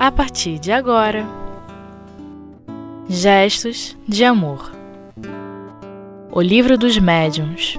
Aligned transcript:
a 0.00 0.10
partir 0.10 0.58
de 0.58 0.72
agora. 0.72 1.26
Gestos 3.06 3.94
de 4.08 4.24
Amor 4.24 4.72
O 6.32 6.40
Livro 6.40 6.78
dos 6.78 6.96
Médiuns 6.96 7.78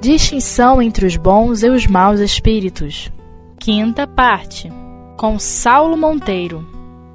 Distinção 0.00 0.80
entre 0.80 1.06
os 1.06 1.16
bons 1.16 1.64
e 1.64 1.68
os 1.68 1.88
maus 1.88 2.20
espíritos. 2.20 3.10
Quinta 3.58 4.06
parte. 4.06 4.70
Com 5.16 5.40
Saulo 5.40 5.96
Monteiro. 5.96 6.64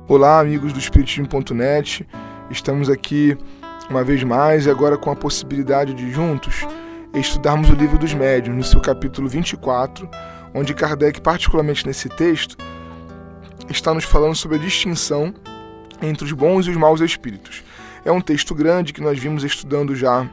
Olá, 0.06 0.42
amigos 0.42 0.74
do 0.74 0.80
Espiritismo.net. 0.80 2.06
Estamos 2.52 2.90
aqui 2.90 3.38
uma 3.90 4.04
vez 4.04 4.22
mais 4.26 4.66
e 4.66 4.70
agora 4.70 4.98
com 4.98 5.10
a 5.10 5.16
possibilidade 5.16 5.94
de 5.94 6.12
juntos 6.12 6.68
estudarmos 7.14 7.70
o 7.70 7.74
Livro 7.74 7.98
dos 7.98 8.14
Médiuns, 8.14 8.58
no 8.58 8.64
seu 8.64 8.82
capítulo 8.82 9.30
24, 9.30 10.10
onde 10.54 10.74
Kardec, 10.74 11.22
particularmente 11.22 11.88
nesse 11.88 12.10
texto, 12.10 12.58
está 13.70 13.94
nos 13.94 14.04
falando 14.04 14.36
sobre 14.36 14.58
a 14.58 14.60
distinção 14.60 15.34
entre 16.02 16.26
os 16.26 16.32
bons 16.32 16.68
e 16.68 16.70
os 16.70 16.78
maus 16.78 17.02
espíritos. 17.02 17.64
É 18.04 18.12
um 18.12 18.22
texto 18.22 18.54
grande 18.54 18.94
que 18.94 19.02
nós 19.02 19.18
vimos 19.18 19.44
estudando 19.44 19.96
já 19.96 20.30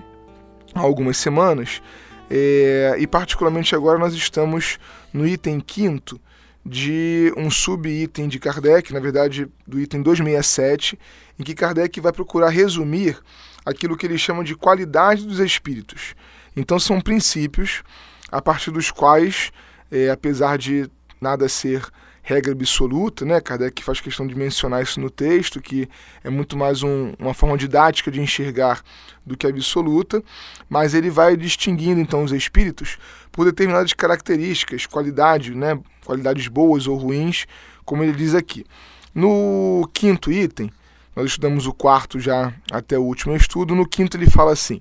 há 0.74 0.80
algumas 0.80 1.16
semanas, 1.16 1.80
é, 2.28 2.96
e 2.98 3.06
particularmente 3.06 3.74
agora 3.74 3.98
nós 3.98 4.14
estamos 4.14 4.78
no 5.12 5.26
item 5.26 5.60
quinto 5.60 6.20
de 6.64 7.32
um 7.36 7.50
sub-item 7.50 8.28
de 8.28 8.38
Kardec, 8.38 8.92
na 8.92 9.00
verdade 9.00 9.48
do 9.66 9.80
item 9.80 10.02
267, 10.02 10.98
em 11.38 11.42
que 11.42 11.54
Kardec 11.54 12.00
vai 12.00 12.12
procurar 12.12 12.50
resumir 12.50 13.18
aquilo 13.64 13.96
que 13.96 14.06
ele 14.06 14.18
chama 14.18 14.44
de 14.44 14.54
qualidade 14.54 15.26
dos 15.26 15.38
espíritos. 15.38 16.14
Então 16.56 16.78
são 16.78 17.00
princípios 17.00 17.82
a 18.30 18.42
partir 18.42 18.70
dos 18.70 18.90
quais, 18.90 19.50
é, 19.90 20.10
apesar 20.10 20.59
de 20.59 20.88
nada 21.20 21.48
ser 21.48 21.88
regra 22.30 22.52
absoluta, 22.52 23.24
né? 23.24 23.40
Kardec 23.40 23.82
faz 23.82 24.00
questão 24.00 24.24
de 24.24 24.36
mencionar 24.36 24.82
isso 24.82 25.00
no 25.00 25.10
texto, 25.10 25.60
que 25.60 25.88
é 26.23 26.30
muito 26.30 26.56
mais 26.56 26.82
um, 26.82 27.12
uma 27.18 27.34
forma 27.34 27.59
didática 27.59 28.09
de 28.09 28.20
enxergar 28.20 28.82
do 29.26 29.37
que 29.37 29.46
absoluta, 29.48 30.22
mas 30.68 30.95
ele 30.95 31.10
vai 31.10 31.37
distinguindo 31.37 32.00
então 32.00 32.22
os 32.22 32.32
espíritos 32.32 32.98
por 33.32 33.45
determinadas 33.45 33.92
características, 33.92 34.87
qualidade, 34.87 35.54
né? 35.54 35.78
qualidades 36.04 36.46
boas 36.46 36.87
ou 36.87 36.96
ruins, 36.96 37.46
como 37.84 38.04
ele 38.04 38.12
diz 38.12 38.34
aqui. 38.34 38.65
No 39.12 39.90
quinto 39.92 40.30
item, 40.30 40.70
nós 41.16 41.30
estudamos 41.30 41.66
o 41.66 41.72
quarto 41.72 42.20
já 42.20 42.54
até 42.70 42.96
o 42.96 43.02
último 43.02 43.34
estudo, 43.34 43.74
no 43.74 43.87
quinto 43.87 44.16
ele 44.16 44.30
fala 44.30 44.52
assim: 44.52 44.80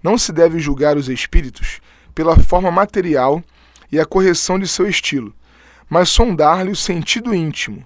não 0.00 0.16
se 0.16 0.32
deve 0.32 0.60
julgar 0.60 0.96
os 0.96 1.08
espíritos 1.08 1.80
pela 2.14 2.38
forma 2.38 2.70
material 2.70 3.42
e 3.90 3.98
a 3.98 4.06
correção 4.06 4.60
de 4.60 4.68
seu 4.68 4.88
estilo 4.88 5.34
mas 5.88 6.08
sondar-lhe 6.08 6.70
o 6.70 6.76
sentido 6.76 7.34
íntimo, 7.34 7.84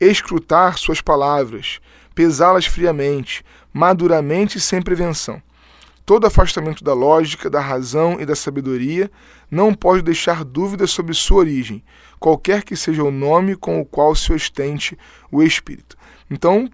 escrutar 0.00 0.78
suas 0.78 1.00
palavras, 1.00 1.80
pesá-las 2.14 2.66
friamente, 2.66 3.44
maduramente 3.72 4.58
e 4.58 4.60
sem 4.60 4.80
prevenção. 4.80 5.42
Todo 6.04 6.26
afastamento 6.26 6.84
da 6.84 6.94
lógica, 6.94 7.50
da 7.50 7.60
razão 7.60 8.20
e 8.20 8.24
da 8.24 8.36
sabedoria 8.36 9.10
não 9.50 9.74
pode 9.74 10.02
deixar 10.02 10.44
dúvida 10.44 10.86
sobre 10.86 11.12
sua 11.14 11.38
origem, 11.38 11.82
qualquer 12.18 12.62
que 12.62 12.76
seja 12.76 13.02
o 13.02 13.10
nome 13.10 13.56
com 13.56 13.80
o 13.80 13.84
qual 13.84 14.14
se 14.14 14.32
ostente 14.32 14.96
o 15.32 15.42
espírito. 15.42 15.96
Então, 16.30 16.70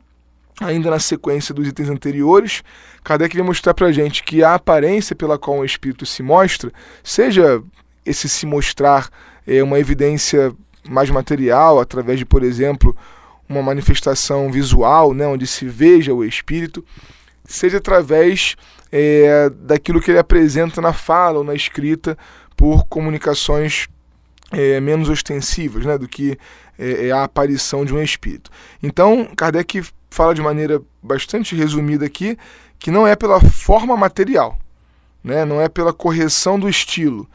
ainda 0.60 0.90
na 0.90 0.98
sequência 0.98 1.54
dos 1.54 1.66
itens 1.66 1.88
anteriores, 1.88 2.62
Kardec 3.02 3.36
vai 3.36 3.46
mostrar 3.46 3.74
para 3.74 3.86
a 3.86 3.92
gente 3.92 4.22
que 4.22 4.44
a 4.44 4.54
aparência 4.54 5.16
pela 5.16 5.38
qual 5.38 5.58
um 5.58 5.64
espírito 5.64 6.04
se 6.06 6.22
mostra, 6.22 6.72
seja 7.02 7.62
esse 8.04 8.28
se 8.28 8.46
mostrar 8.46 9.08
é, 9.46 9.62
uma 9.62 9.78
evidência 9.78 10.54
mais 10.88 11.10
material, 11.10 11.80
através 11.80 12.18
de, 12.18 12.24
por 12.24 12.42
exemplo, 12.42 12.96
uma 13.48 13.62
manifestação 13.62 14.50
visual, 14.50 15.14
né, 15.14 15.26
onde 15.26 15.46
se 15.46 15.66
veja 15.66 16.12
o 16.12 16.24
espírito, 16.24 16.84
seja 17.44 17.78
através 17.78 18.56
é, 18.90 19.50
daquilo 19.50 20.00
que 20.00 20.10
ele 20.10 20.18
apresenta 20.18 20.80
na 20.80 20.92
fala 20.92 21.38
ou 21.38 21.44
na 21.44 21.54
escrita 21.54 22.16
por 22.56 22.84
comunicações 22.86 23.88
é, 24.50 24.80
menos 24.80 25.08
ostensivas 25.08 25.84
né, 25.84 25.96
do 25.96 26.08
que 26.08 26.38
é, 26.78 27.08
é 27.08 27.10
a 27.10 27.24
aparição 27.24 27.84
de 27.84 27.94
um 27.94 28.02
espírito. 28.02 28.50
Então, 28.82 29.28
Kardec 29.36 29.82
fala 30.10 30.34
de 30.34 30.42
maneira 30.42 30.82
bastante 31.02 31.54
resumida 31.54 32.04
aqui 32.04 32.36
que 32.78 32.90
não 32.90 33.06
é 33.06 33.16
pela 33.16 33.40
forma 33.40 33.96
material, 33.96 34.58
né, 35.22 35.44
não 35.44 35.60
é 35.60 35.68
pela 35.68 35.92
correção 35.92 36.58
do 36.58 36.68
estilo, 36.68 37.28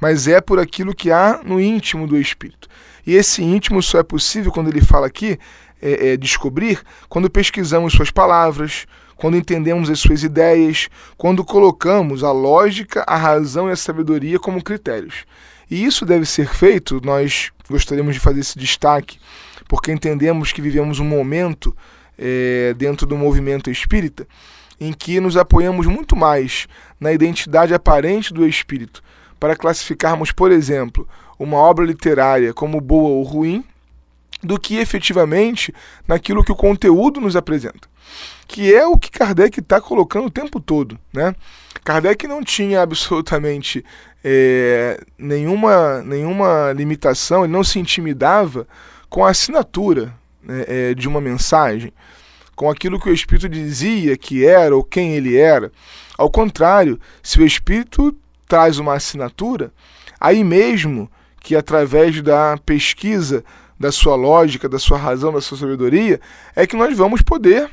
mas 0.00 0.28
é 0.28 0.40
por 0.40 0.58
aquilo 0.58 0.94
que 0.94 1.10
há 1.10 1.40
no 1.44 1.60
íntimo 1.60 2.06
do 2.06 2.16
espírito. 2.16 2.68
E 3.06 3.14
esse 3.14 3.42
íntimo 3.42 3.82
só 3.82 3.98
é 3.98 4.02
possível, 4.02 4.52
quando 4.52 4.68
ele 4.68 4.80
fala 4.80 5.06
aqui, 5.06 5.38
é, 5.80 6.12
é 6.12 6.16
descobrir, 6.16 6.80
quando 7.08 7.30
pesquisamos 7.30 7.92
suas 7.92 8.10
palavras, 8.10 8.86
quando 9.16 9.36
entendemos 9.36 9.90
as 9.90 10.00
suas 10.00 10.22
ideias, 10.22 10.88
quando 11.16 11.44
colocamos 11.44 12.24
a 12.24 12.32
lógica, 12.32 13.04
a 13.06 13.16
razão 13.16 13.68
e 13.68 13.72
a 13.72 13.76
sabedoria 13.76 14.38
como 14.38 14.62
critérios. 14.62 15.24
E 15.70 15.84
isso 15.84 16.04
deve 16.04 16.26
ser 16.26 16.48
feito, 16.48 17.00
nós 17.04 17.50
gostaríamos 17.68 18.14
de 18.14 18.20
fazer 18.20 18.40
esse 18.40 18.58
destaque, 18.58 19.18
porque 19.68 19.92
entendemos 19.92 20.52
que 20.52 20.60
vivemos 20.60 21.00
um 21.00 21.04
momento 21.04 21.74
é, 22.18 22.74
dentro 22.76 23.06
do 23.06 23.16
movimento 23.16 23.70
espírita 23.70 24.26
em 24.80 24.92
que 24.92 25.20
nos 25.20 25.36
apoiamos 25.36 25.86
muito 25.86 26.16
mais 26.16 26.66
na 26.98 27.12
identidade 27.12 27.72
aparente 27.72 28.34
do 28.34 28.46
espírito 28.46 29.02
para 29.42 29.56
classificarmos, 29.56 30.30
por 30.30 30.52
exemplo, 30.52 31.08
uma 31.36 31.56
obra 31.56 31.84
literária 31.84 32.54
como 32.54 32.80
boa 32.80 33.08
ou 33.08 33.24
ruim, 33.24 33.64
do 34.40 34.56
que 34.56 34.76
efetivamente 34.76 35.74
naquilo 36.06 36.44
que 36.44 36.52
o 36.52 36.54
conteúdo 36.54 37.20
nos 37.20 37.34
apresenta. 37.34 37.88
Que 38.46 38.72
é 38.72 38.86
o 38.86 38.96
que 38.96 39.10
Kardec 39.10 39.58
está 39.58 39.80
colocando 39.80 40.26
o 40.26 40.30
tempo 40.30 40.60
todo. 40.60 40.96
Né? 41.12 41.34
Kardec 41.82 42.28
não 42.28 42.44
tinha 42.44 42.82
absolutamente 42.82 43.84
é, 44.22 45.00
nenhuma, 45.18 46.02
nenhuma 46.02 46.72
limitação, 46.72 47.42
ele 47.42 47.52
não 47.52 47.64
se 47.64 47.80
intimidava 47.80 48.64
com 49.10 49.24
a 49.24 49.30
assinatura 49.30 50.14
né, 50.40 50.64
é, 50.68 50.94
de 50.94 51.08
uma 51.08 51.20
mensagem, 51.20 51.92
com 52.54 52.70
aquilo 52.70 53.00
que 53.00 53.10
o 53.10 53.12
Espírito 53.12 53.48
dizia 53.48 54.16
que 54.16 54.46
era 54.46 54.76
ou 54.76 54.84
quem 54.84 55.16
ele 55.16 55.36
era. 55.36 55.72
Ao 56.16 56.30
contrário, 56.30 57.00
se 57.20 57.40
o 57.40 57.44
Espírito 57.44 58.16
traz 58.52 58.78
uma 58.78 58.92
assinatura, 58.92 59.72
aí 60.20 60.44
mesmo 60.44 61.10
que 61.40 61.56
através 61.56 62.20
da 62.20 62.58
pesquisa 62.66 63.42
da 63.80 63.90
sua 63.90 64.14
lógica, 64.14 64.68
da 64.68 64.78
sua 64.78 64.98
razão, 64.98 65.32
da 65.32 65.40
sua 65.40 65.56
sabedoria, 65.56 66.20
é 66.54 66.66
que 66.66 66.76
nós 66.76 66.94
vamos 66.94 67.22
poder 67.22 67.70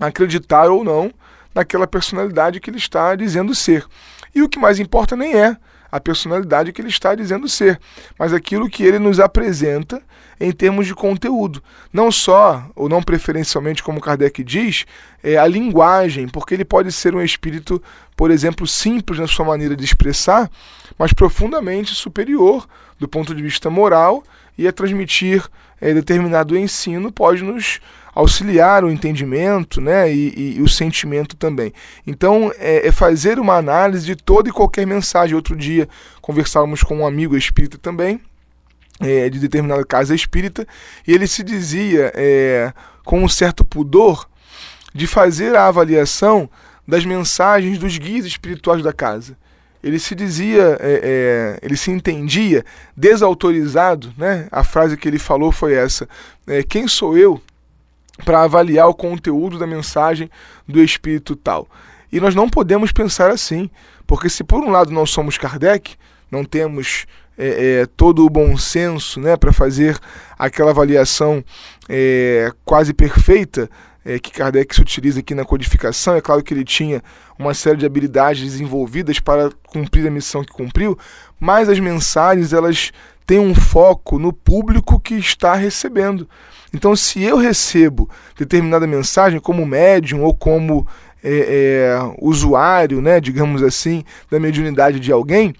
acreditar 0.00 0.70
ou 0.70 0.82
não 0.82 1.12
naquela 1.54 1.86
personalidade 1.86 2.58
que 2.58 2.70
ele 2.70 2.78
está 2.78 3.14
dizendo 3.14 3.54
ser. 3.54 3.84
E 4.34 4.40
o 4.40 4.48
que 4.48 4.58
mais 4.58 4.80
importa 4.80 5.14
nem 5.14 5.34
é 5.34 5.58
a 5.90 5.98
personalidade 5.98 6.72
que 6.72 6.80
ele 6.80 6.88
está 6.88 7.14
dizendo 7.14 7.48
ser, 7.48 7.80
mas 8.18 8.32
aquilo 8.32 8.68
que 8.68 8.82
ele 8.82 8.98
nos 8.98 9.18
apresenta 9.18 10.02
em 10.40 10.52
termos 10.52 10.86
de 10.86 10.94
conteúdo. 10.94 11.62
Não 11.92 12.12
só, 12.12 12.64
ou 12.76 12.88
não 12.88 13.02
preferencialmente, 13.02 13.82
como 13.82 14.00
Kardec 14.00 14.44
diz, 14.44 14.84
é 15.22 15.36
a 15.36 15.46
linguagem, 15.46 16.28
porque 16.28 16.54
ele 16.54 16.64
pode 16.64 16.92
ser 16.92 17.14
um 17.14 17.22
espírito, 17.22 17.82
por 18.16 18.30
exemplo, 18.30 18.66
simples 18.66 19.18
na 19.18 19.26
sua 19.26 19.44
maneira 19.44 19.74
de 19.74 19.84
expressar, 19.84 20.50
mas 20.98 21.12
profundamente 21.12 21.94
superior 21.94 22.68
do 22.98 23.08
ponto 23.08 23.34
de 23.34 23.42
vista 23.42 23.70
moral 23.70 24.22
e 24.56 24.66
a 24.66 24.72
transmitir 24.72 25.48
é, 25.80 25.94
determinado 25.94 26.56
ensino 26.56 27.12
pode 27.12 27.42
nos 27.42 27.80
auxiliar 28.14 28.82
o 28.82 28.90
entendimento 28.90 29.80
né, 29.80 30.12
e, 30.12 30.34
e, 30.36 30.56
e 30.56 30.62
o 30.62 30.68
sentimento 30.68 31.36
também. 31.36 31.72
Então, 32.04 32.52
é, 32.58 32.88
é, 32.88 32.92
fazer 32.92 33.38
uma 33.38 33.54
análise 33.54 34.04
de 34.04 34.16
toda 34.16 34.48
e 34.48 34.52
qualquer 34.52 34.84
mensagem. 34.86 35.36
Outro 35.36 35.56
dia 35.56 35.88
conversávamos 36.20 36.82
com 36.82 36.98
um 36.98 37.06
amigo 37.06 37.36
espírita 37.36 37.78
também, 37.78 38.20
é, 38.98 39.30
de 39.30 39.38
determinada 39.38 39.84
casa 39.84 40.16
espírita, 40.16 40.66
e 41.06 41.12
ele 41.12 41.28
se 41.28 41.44
dizia 41.44 42.12
é, 42.14 42.72
com 43.04 43.22
um 43.22 43.28
certo 43.28 43.64
pudor 43.64 44.28
de 44.92 45.06
fazer 45.06 45.54
a 45.54 45.68
avaliação 45.68 46.50
das 46.86 47.04
mensagens 47.04 47.78
dos 47.78 47.98
guias 47.98 48.26
espirituais 48.26 48.82
da 48.82 48.92
casa. 48.92 49.36
Ele 49.82 49.98
se 49.98 50.14
dizia, 50.14 50.76
é, 50.80 51.00
é, 51.02 51.58
ele 51.62 51.76
se 51.76 51.90
entendia 51.90 52.64
desautorizado, 52.96 54.12
né? 54.18 54.48
A 54.50 54.64
frase 54.64 54.96
que 54.96 55.06
ele 55.06 55.18
falou 55.18 55.52
foi 55.52 55.74
essa: 55.74 56.08
é, 56.46 56.62
Quem 56.62 56.88
sou 56.88 57.16
eu 57.16 57.40
para 58.24 58.42
avaliar 58.42 58.88
o 58.88 58.94
conteúdo 58.94 59.58
da 59.58 59.66
mensagem 59.66 60.28
do 60.66 60.82
espírito 60.82 61.36
tal? 61.36 61.68
E 62.10 62.18
nós 62.20 62.34
não 62.34 62.48
podemos 62.48 62.90
pensar 62.90 63.30
assim, 63.30 63.70
porque 64.06 64.28
se 64.28 64.42
por 64.42 64.64
um 64.64 64.70
lado 64.70 64.90
não 64.90 65.06
somos 65.06 65.38
Kardec, 65.38 65.94
não 66.30 66.44
temos 66.44 67.06
é, 67.36 67.82
é, 67.82 67.86
todo 67.86 68.24
o 68.24 68.30
bom 68.30 68.56
senso 68.56 69.20
né, 69.20 69.36
para 69.36 69.52
fazer 69.52 69.96
aquela 70.36 70.70
avaliação 70.70 71.44
é, 71.88 72.50
quase 72.64 72.92
perfeita 72.92 73.70
é, 74.08 74.18
que 74.18 74.32
Kardec 74.32 74.74
se 74.74 74.80
utiliza 74.80 75.20
aqui 75.20 75.34
na 75.34 75.44
codificação. 75.44 76.16
É 76.16 76.20
claro 76.22 76.42
que 76.42 76.54
ele 76.54 76.64
tinha 76.64 77.02
uma 77.38 77.52
série 77.52 77.76
de 77.76 77.84
habilidades 77.84 78.42
desenvolvidas 78.42 79.20
para 79.20 79.50
cumprir 79.66 80.06
a 80.06 80.10
missão 80.10 80.42
que 80.42 80.50
cumpriu, 80.50 80.98
mas 81.38 81.68
as 81.68 81.78
mensagens 81.78 82.54
elas 82.54 82.90
tem 83.26 83.38
um 83.38 83.54
foco 83.54 84.18
no 84.18 84.32
público 84.32 84.98
que 84.98 85.14
está 85.14 85.54
recebendo. 85.54 86.26
Então, 86.72 86.96
se 86.96 87.22
eu 87.22 87.36
recebo 87.36 88.08
determinada 88.34 88.86
mensagem 88.86 89.38
como 89.38 89.66
médium 89.66 90.22
ou 90.22 90.32
como 90.32 90.86
é, 91.22 91.30
é, 91.30 91.98
usuário, 92.18 93.02
né, 93.02 93.20
digamos 93.20 93.62
assim, 93.62 94.02
da 94.30 94.40
mediunidade 94.40 94.98
de 94.98 95.12
alguém, 95.12 95.54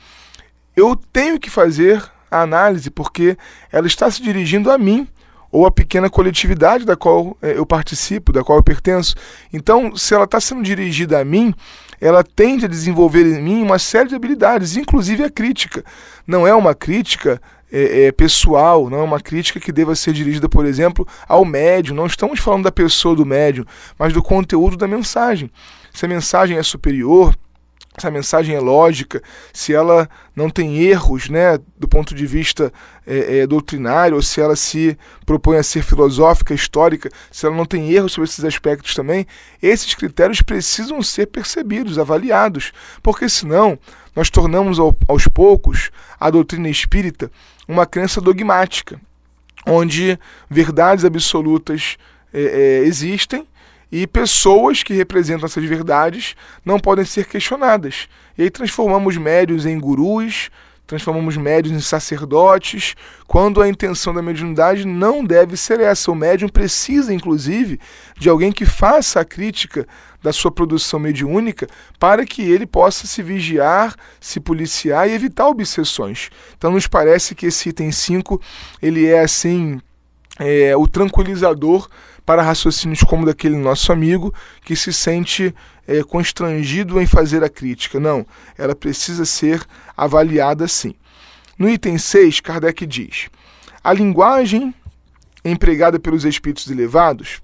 eu 0.74 0.96
tenho 1.12 1.38
que 1.38 1.50
fazer 1.50 2.02
a 2.30 2.40
análise 2.40 2.88
porque 2.88 3.36
ela 3.70 3.86
está 3.86 4.10
se 4.10 4.22
dirigindo 4.22 4.70
a 4.70 4.78
mim 4.78 5.06
ou 5.50 5.66
a 5.66 5.70
pequena 5.70 6.10
coletividade 6.10 6.84
da 6.84 6.96
qual 6.96 7.36
é, 7.40 7.56
eu 7.56 7.64
participo, 7.64 8.32
da 8.32 8.44
qual 8.44 8.58
eu 8.58 8.62
pertenço. 8.62 9.14
Então, 9.52 9.96
se 9.96 10.14
ela 10.14 10.24
está 10.24 10.40
sendo 10.40 10.62
dirigida 10.62 11.18
a 11.18 11.24
mim, 11.24 11.54
ela 12.00 12.22
tende 12.22 12.64
a 12.64 12.68
desenvolver 12.68 13.26
em 13.26 13.42
mim 13.42 13.62
uma 13.62 13.78
série 13.78 14.08
de 14.08 14.14
habilidades, 14.14 14.76
inclusive 14.76 15.24
a 15.24 15.30
crítica. 15.30 15.84
Não 16.26 16.46
é 16.46 16.54
uma 16.54 16.74
crítica 16.74 17.40
é, 17.70 18.06
é, 18.06 18.12
pessoal, 18.12 18.88
não 18.88 18.98
é 18.98 19.02
uma 19.02 19.20
crítica 19.20 19.60
que 19.60 19.72
deva 19.72 19.94
ser 19.94 20.12
dirigida, 20.12 20.48
por 20.48 20.64
exemplo, 20.64 21.06
ao 21.26 21.44
médium. 21.44 21.96
Não 21.96 22.06
estamos 22.06 22.40
falando 22.40 22.64
da 22.64 22.72
pessoa 22.72 23.16
do 23.16 23.26
médium, 23.26 23.64
mas 23.98 24.12
do 24.12 24.22
conteúdo 24.22 24.76
da 24.76 24.86
mensagem. 24.86 25.50
Se 25.92 26.04
a 26.04 26.08
mensagem 26.08 26.56
é 26.56 26.62
superior, 26.62 27.34
se 27.98 28.06
a 28.06 28.10
mensagem 28.10 28.54
é 28.54 28.60
lógica, 28.60 29.22
se 29.52 29.74
ela 29.74 30.08
não 30.34 30.48
tem 30.50 30.78
erros 30.80 31.28
né, 31.28 31.58
do 31.76 31.88
ponto 31.88 32.14
de 32.14 32.26
vista 32.26 32.72
é, 33.06 33.38
é, 33.38 33.46
doutrinário, 33.46 34.16
ou 34.16 34.22
se 34.22 34.40
ela 34.40 34.56
se 34.56 34.96
propõe 35.26 35.56
a 35.56 35.62
ser 35.62 35.82
filosófica, 35.82 36.54
histórica, 36.54 37.10
se 37.30 37.46
ela 37.46 37.56
não 37.56 37.64
tem 37.64 37.90
erros 37.90 38.12
sobre 38.12 38.28
esses 38.28 38.44
aspectos 38.44 38.94
também, 38.94 39.26
esses 39.62 39.94
critérios 39.94 40.42
precisam 40.42 41.02
ser 41.02 41.26
percebidos, 41.26 41.98
avaliados, 41.98 42.72
porque 43.02 43.28
senão 43.28 43.78
nós 44.14 44.30
tornamos 44.30 44.78
ao, 44.78 44.96
aos 45.06 45.26
poucos 45.28 45.90
a 46.18 46.30
doutrina 46.30 46.68
espírita 46.68 47.30
uma 47.66 47.84
crença 47.86 48.20
dogmática, 48.20 49.00
onde 49.66 50.18
verdades 50.48 51.04
absolutas 51.04 51.96
é, 52.32 52.40
é, 52.40 52.86
existem 52.86 53.46
e 53.90 54.06
pessoas 54.06 54.82
que 54.82 54.92
representam 54.92 55.46
essas 55.46 55.64
verdades 55.64 56.34
não 56.64 56.78
podem 56.78 57.04
ser 57.04 57.26
questionadas. 57.26 58.08
E 58.36 58.42
aí 58.42 58.50
transformamos 58.50 59.16
médios 59.16 59.64
em 59.66 59.78
gurus, 59.78 60.50
transformamos 60.86 61.36
médios 61.36 61.74
em 61.74 61.80
sacerdotes, 61.80 62.94
quando 63.26 63.60
a 63.60 63.68
intenção 63.68 64.14
da 64.14 64.22
mediunidade 64.22 64.86
não 64.86 65.22
deve 65.22 65.56
ser 65.56 65.80
essa. 65.80 66.10
O 66.10 66.14
médium 66.14 66.48
precisa, 66.48 67.12
inclusive, 67.12 67.78
de 68.18 68.28
alguém 68.28 68.50
que 68.50 68.64
faça 68.64 69.20
a 69.20 69.24
crítica 69.24 69.86
da 70.22 70.32
sua 70.32 70.50
produção 70.50 70.98
mediúnica 70.98 71.68
para 71.98 72.24
que 72.24 72.42
ele 72.42 72.66
possa 72.66 73.06
se 73.06 73.22
vigiar, 73.22 73.94
se 74.18 74.40
policiar 74.40 75.08
e 75.08 75.12
evitar 75.12 75.46
obsessões. 75.46 76.30
Então 76.56 76.72
nos 76.72 76.86
parece 76.86 77.34
que 77.34 77.46
esse 77.46 77.68
item 77.68 77.92
5 77.92 78.40
ele 78.82 79.06
é 79.06 79.20
assim 79.20 79.80
é, 80.38 80.76
o 80.76 80.86
tranquilizador 80.86 81.88
para 82.24 82.42
raciocínios 82.42 83.02
como 83.02 83.26
daquele 83.26 83.56
nosso 83.56 83.90
amigo 83.90 84.34
que 84.62 84.76
se 84.76 84.92
sente 84.92 85.54
é, 85.86 86.02
constrangido 86.02 87.00
em 87.00 87.06
fazer 87.06 87.42
a 87.42 87.48
crítica. 87.48 87.98
Não, 87.98 88.26
ela 88.56 88.74
precisa 88.74 89.24
ser 89.24 89.66
avaliada 89.96 90.68
sim. 90.68 90.94
No 91.58 91.68
item 91.68 91.98
6, 91.98 92.40
Kardec 92.40 92.86
diz: 92.86 93.28
a 93.82 93.92
linguagem 93.92 94.74
empregada 95.44 95.98
pelos 95.98 96.24
espíritos 96.24 96.70
elevados, 96.70 97.40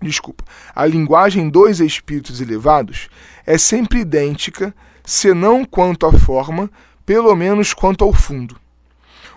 desculpa, 0.00 0.44
a 0.74 0.86
linguagem 0.86 1.48
dos 1.48 1.80
espíritos 1.80 2.40
elevados 2.40 3.08
é 3.46 3.58
sempre 3.58 4.00
idêntica, 4.00 4.74
se 5.04 5.32
não 5.34 5.64
quanto 5.64 6.06
à 6.06 6.12
forma, 6.12 6.70
pelo 7.04 7.34
menos 7.36 7.72
quanto 7.74 8.02
ao 8.02 8.12
fundo. 8.12 8.56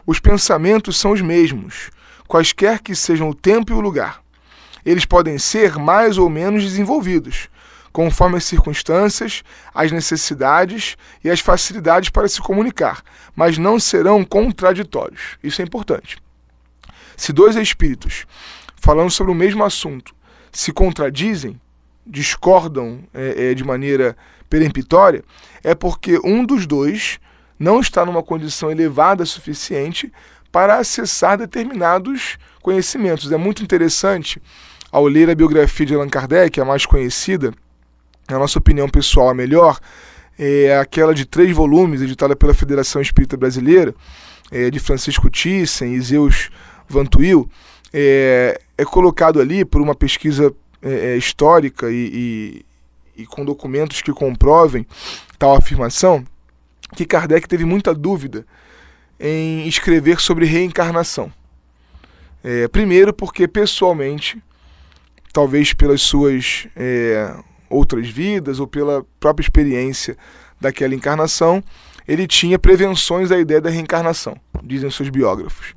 Os 0.08 0.20
pensamentos 0.20 0.98
são 0.98 1.12
os 1.12 1.22
mesmos, 1.22 1.92
quaisquer 2.30 2.80
que 2.80 2.96
sejam 2.96 3.30
o 3.30 3.36
tempo 3.36 3.74
e 3.74 3.76
o 3.76 3.82
lugar 3.82 4.22
eles 4.86 5.06
podem 5.06 5.38
ser 5.38 5.78
mais 5.78 6.18
ou 6.18 6.30
menos 6.30 6.64
desenvolvidos, 6.64 7.50
conforme 7.92 8.38
as 8.38 8.46
circunstâncias, 8.46 9.44
as 9.74 9.92
necessidades 9.92 10.96
e 11.24 11.30
as 11.30 11.40
facilidades 11.40 12.10
para 12.10 12.28
se 12.28 12.42
comunicar, 12.42 13.04
mas 13.36 13.58
não 13.58 13.80
serão 13.80 14.24
contraditórios. 14.24 15.38
Isso 15.44 15.62
é 15.62 15.66
importante. 15.66 16.18
Se 17.18 17.34
dois 17.34 17.56
espíritos, 17.56 18.26
falando 18.78 19.12
sobre 19.12 19.32
o 19.32 19.36
mesmo 19.36 19.64
assunto, 19.64 20.16
se 20.52 20.72
contradizem, 20.72 21.60
discordam 22.06 23.04
é, 23.14 23.52
é, 23.52 23.54
de 23.54 23.64
maneira 23.64 24.16
peremptória, 24.50 25.24
é 25.64 25.76
porque 25.76 26.20
um 26.24 26.46
dos 26.46 26.66
dois 26.66 27.20
não 27.60 27.80
está 27.80 28.06
numa 28.06 28.24
condição 28.24 28.72
elevada 28.72 29.26
suficiente 29.26 30.12
para 30.52 30.78
acessar 30.78 31.38
determinados 31.38 32.38
conhecimentos. 32.62 33.32
É 33.32 33.38
muito 33.38 33.64
interessante 33.64 34.42
ao 34.92 35.06
ler 35.06 35.30
a 35.30 35.36
biografia 35.36 35.86
de 35.86 35.96
Allan 35.96 36.10
Kardec, 36.10 36.60
a 36.60 36.66
mais 36.66 36.86
conhecida, 36.86 37.54
na 38.30 38.40
nossa 38.40 38.60
opinião 38.60 38.90
pessoal 38.90 39.30
a 39.30 39.34
melhor, 39.34 39.80
é 40.38 40.78
aquela 40.78 41.14
de 41.14 41.26
três 41.26 41.56
volumes, 41.56 42.02
editada 42.02 42.36
pela 42.36 42.54
Federação 42.54 43.02
Espírita 43.02 43.36
Brasileira, 43.36 43.94
é, 44.52 44.70
de 44.70 44.80
Francisco 44.80 45.30
Thyssen 45.30 45.94
e 45.94 46.02
Zeus 46.02 46.50
Vantuil, 46.88 47.50
é, 47.94 48.60
é 48.78 48.86
colocado 48.86 49.40
ali 49.40 49.66
por 49.66 49.82
uma 49.82 49.94
pesquisa 49.94 50.54
é, 50.82 51.14
é 51.14 51.18
histórica 51.18 51.92
e, 51.92 52.64
e, 53.16 53.24
e 53.24 53.26
com 53.26 53.44
documentos 53.44 54.02
que 54.02 54.14
comprovem 54.14 54.88
tal 55.38 55.56
afirmação, 55.56 56.24
que 56.96 57.06
Kardec 57.06 57.48
teve 57.48 57.66
muita 57.66 57.94
dúvida 57.94 58.46
em 59.20 59.68
escrever 59.68 60.20
sobre 60.20 60.46
reencarnação. 60.46 61.32
É, 62.44 62.68
primeiro, 62.68 63.14
porque 63.14 63.48
pessoalmente 63.48 64.42
talvez 65.34 65.74
pelas 65.74 66.02
suas 66.02 66.68
é, 66.76 67.34
outras 67.70 68.10
vidas 68.10 68.60
ou 68.60 68.68
pela 68.68 69.06
própria 69.20 69.44
experiência 69.44 70.18
daquela 70.60 70.96
encarnação, 70.96 71.64
ele 72.08 72.28
tinha 72.28 72.58
prevenções 72.58 73.32
à 73.32 73.40
ideia 73.40 73.62
da 73.62 73.70
reencarnação, 73.70 74.36
dizem 74.64 74.90
seus 74.90 75.10
biógrafos. 75.10 75.74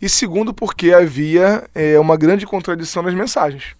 E 0.00 0.08
segundo, 0.08 0.52
porque 0.52 0.92
havia 0.92 1.68
é, 1.74 1.98
uma 1.98 2.16
grande 2.16 2.46
contradição 2.46 3.02
nas 3.02 3.14
mensagens. 3.14 3.74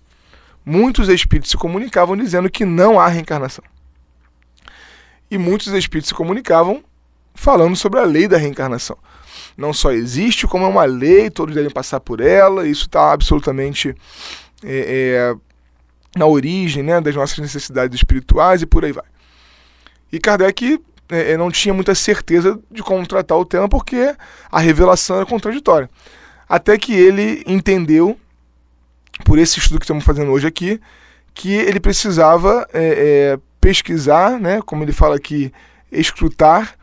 Muitos 0.65 1.09
espíritos 1.09 1.51
se 1.51 1.57
comunicavam 1.57 2.17
dizendo 2.17 2.49
que 2.49 2.65
não 2.65 2.99
há 2.99 3.07
reencarnação. 3.09 3.63
E 5.31 5.37
muitos 5.37 5.67
espíritos 5.69 6.09
se 6.09 6.15
comunicavam 6.15 6.83
falando 7.35 7.77
sobre 7.77 8.01
a 8.01 8.05
lei 8.05 8.29
da 8.29 8.39
reencarnação. 8.39 8.97
Não 9.57 9.73
só 9.73 9.93
existe, 9.93 10.47
como 10.47 10.65
é 10.65 10.69
uma 10.69 10.85
lei, 10.85 11.31
todos 11.31 11.55
devem 11.55 11.71
passar 11.71 12.01
por 12.01 12.21
ela, 12.21 12.67
isso 12.67 12.87
está 12.87 13.13
absolutamente 13.13 13.95
é, 14.65 15.35
é, 15.35 15.37
na 16.17 16.27
origem 16.27 16.83
né, 16.83 17.01
das 17.01 17.15
nossas 17.15 17.39
necessidades 17.39 17.97
espirituais 17.97 18.63
e 18.63 18.67
por 18.67 18.85
aí 18.85 18.93
vai. 18.93 19.05
E 20.11 20.19
Kardec 20.19 20.81
é, 21.11 21.33
é, 21.33 21.37
não 21.37 21.51
tinha 21.51 21.75
muita 21.75 21.95
certeza 21.95 22.59
de 22.71 22.83
como 22.83 23.07
tratar 23.07 23.37
o 23.37 23.45
tema 23.45 23.69
porque 23.69 24.15
a 24.51 24.61
revelação 24.61 25.17
era 25.17 25.27
contraditória. 25.27 25.91
Até 26.49 26.79
que 26.79 26.95
ele 26.95 27.43
entendeu, 27.47 28.19
por 29.25 29.39
esse 29.39 29.59
estudo 29.59 29.79
que 29.79 29.85
estamos 29.85 30.05
fazendo 30.05 30.31
hoje 30.31 30.47
aqui, 30.47 30.81
que 31.33 31.53
ele 31.53 31.81
precisava 31.81 32.67
é, 32.73 33.35
é, 33.35 33.39
pesquisar, 33.61 34.39
né, 34.39 34.61
como 34.65 34.83
ele 34.83 34.93
fala 34.93 35.17
aqui, 35.17 35.53
escrutar 35.91 36.75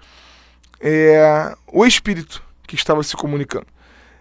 é, 0.82 1.56
o 1.68 1.86
espírito 1.86 2.44
que 2.68 2.76
estava 2.76 3.04
se 3.04 3.16
comunicando. 3.16 3.68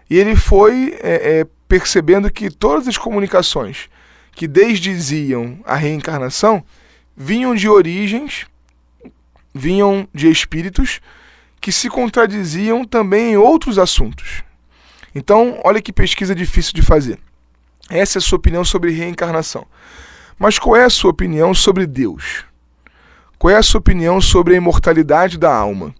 E 0.09 0.17
ele 0.17 0.35
foi 0.35 0.97
é, 1.01 1.39
é, 1.39 1.47
percebendo 1.67 2.31
que 2.31 2.49
todas 2.49 2.87
as 2.87 2.97
comunicações 2.97 3.89
que 4.33 4.47
desdiziam 4.47 5.59
a 5.65 5.75
reencarnação 5.75 6.63
vinham 7.15 7.55
de 7.55 7.67
origens, 7.67 8.45
vinham 9.53 10.07
de 10.13 10.29
espíritos 10.29 11.01
que 11.59 11.71
se 11.71 11.89
contradiziam 11.89 12.83
também 12.83 13.33
em 13.33 13.37
outros 13.37 13.77
assuntos. 13.77 14.43
Então, 15.13 15.59
olha 15.63 15.81
que 15.81 15.93
pesquisa 15.93 16.33
difícil 16.33 16.73
de 16.73 16.81
fazer. 16.81 17.19
Essa 17.89 18.17
é 18.17 18.19
a 18.19 18.21
sua 18.21 18.37
opinião 18.37 18.63
sobre 18.63 18.91
reencarnação. 18.91 19.67
Mas 20.39 20.57
qual 20.57 20.75
é 20.75 20.85
a 20.85 20.89
sua 20.89 21.11
opinião 21.11 21.53
sobre 21.53 21.85
Deus? 21.85 22.45
Qual 23.37 23.51
é 23.51 23.57
a 23.57 23.63
sua 23.63 23.79
opinião 23.79 24.21
sobre 24.21 24.53
a 24.53 24.57
imortalidade 24.57 25.37
da 25.37 25.53
alma? 25.53 25.93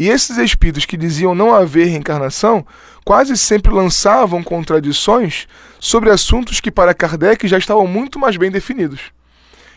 E 0.00 0.08
esses 0.08 0.38
espíritos 0.38 0.86
que 0.86 0.96
diziam 0.96 1.34
não 1.34 1.54
haver 1.54 1.88
reencarnação 1.88 2.66
quase 3.04 3.36
sempre 3.36 3.70
lançavam 3.70 4.42
contradições 4.42 5.46
sobre 5.78 6.08
assuntos 6.08 6.58
que 6.58 6.70
para 6.70 6.94
Kardec 6.94 7.46
já 7.46 7.58
estavam 7.58 7.86
muito 7.86 8.18
mais 8.18 8.34
bem 8.38 8.50
definidos. 8.50 9.12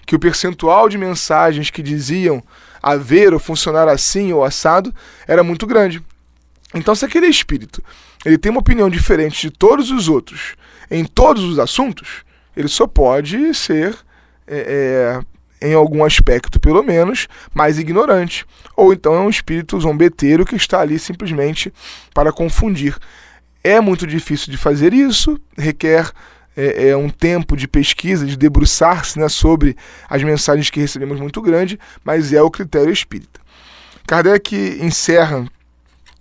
Que 0.06 0.16
o 0.16 0.20
percentual 0.20 0.88
de 0.88 0.98
mensagens 0.98 1.70
que 1.70 1.84
diziam 1.84 2.42
haver 2.82 3.34
ou 3.34 3.40
funcionar 3.40 3.90
assim 3.90 4.32
ou 4.32 4.46
assado 4.46 4.96
era 5.28 5.44
muito 5.44 5.68
grande. 5.68 6.02
Então, 6.74 6.96
se 6.96 7.04
aquele 7.04 7.28
espírito 7.28 7.84
ele 8.24 8.38
tem 8.38 8.50
uma 8.50 8.62
opinião 8.62 8.90
diferente 8.90 9.42
de 9.42 9.52
todos 9.52 9.92
os 9.92 10.08
outros 10.08 10.56
em 10.90 11.04
todos 11.04 11.44
os 11.44 11.60
assuntos, 11.60 12.24
ele 12.56 12.70
só 12.70 12.88
pode 12.88 13.54
ser 13.54 13.94
é, 14.48 15.20
é, 15.20 15.33
em 15.64 15.74
algum 15.74 16.04
aspecto 16.04 16.60
pelo 16.60 16.84
menos, 16.84 17.28
mais 17.54 17.80
ignorante. 17.80 18.46
Ou 18.76 18.94
então 18.94 19.16
é 19.16 19.20
um 19.20 19.30
espírito 19.30 19.80
zombeteiro 19.80 20.46
que 20.46 20.56
está 20.56 20.82
ali 20.82 21.00
simplesmente 21.00 21.74
para 22.14 22.32
confundir. 22.32 22.98
É 23.64 23.80
muito 23.80 24.06
difícil 24.06 24.52
de 24.52 24.58
fazer 24.58 24.94
isso, 24.94 25.40
requer 25.58 26.12
é, 26.56 26.90
é 26.90 26.98
um 26.98 27.10
tempo 27.10 27.56
de 27.56 27.68
pesquisa, 27.68 28.26
de 28.26 28.38
debruçar-se 28.38 29.18
né, 29.18 29.30
sobre 29.30 29.76
as 30.10 30.22
mensagens 30.22 30.70
que 30.70 30.80
recebemos 30.80 31.20
muito 31.20 31.42
grande, 31.42 31.80
mas 32.04 32.34
é 32.34 32.42
o 32.42 32.52
critério 32.52 32.92
espírita. 32.92 33.40
Kardec 34.06 34.54
encerra 34.82 35.48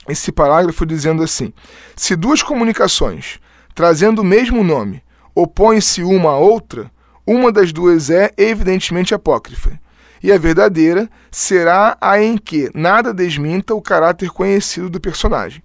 esse 0.09 0.31
parágrafo 0.31 0.87
dizendo 0.87 1.23
assim: 1.23 1.53
se 1.97 2.15
duas 2.15 2.43
comunicações 2.43 3.41
trazendo 3.75 4.23
o 4.23 4.25
mesmo 4.25 4.63
nome 4.63 5.03
opõem-se 5.35 6.03
uma 6.03 6.31
à 6.31 6.37
outra, 6.37 6.91
uma 7.26 7.52
das 7.52 7.73
duas 7.73 8.11
é 8.11 8.33
evidentemente 8.37 9.14
apócrifa, 9.14 9.79
e 10.23 10.33
a 10.33 10.38
verdadeira 10.38 11.09
será 11.31 11.97
a 12.00 12.21
em 12.23 12.37
que 12.37 12.71
nada 12.75 13.12
desminta 13.12 13.75
o 13.75 13.83
caráter 13.83 14.31
conhecido 14.31 14.88
do 14.88 15.00
personagem. 15.00 15.62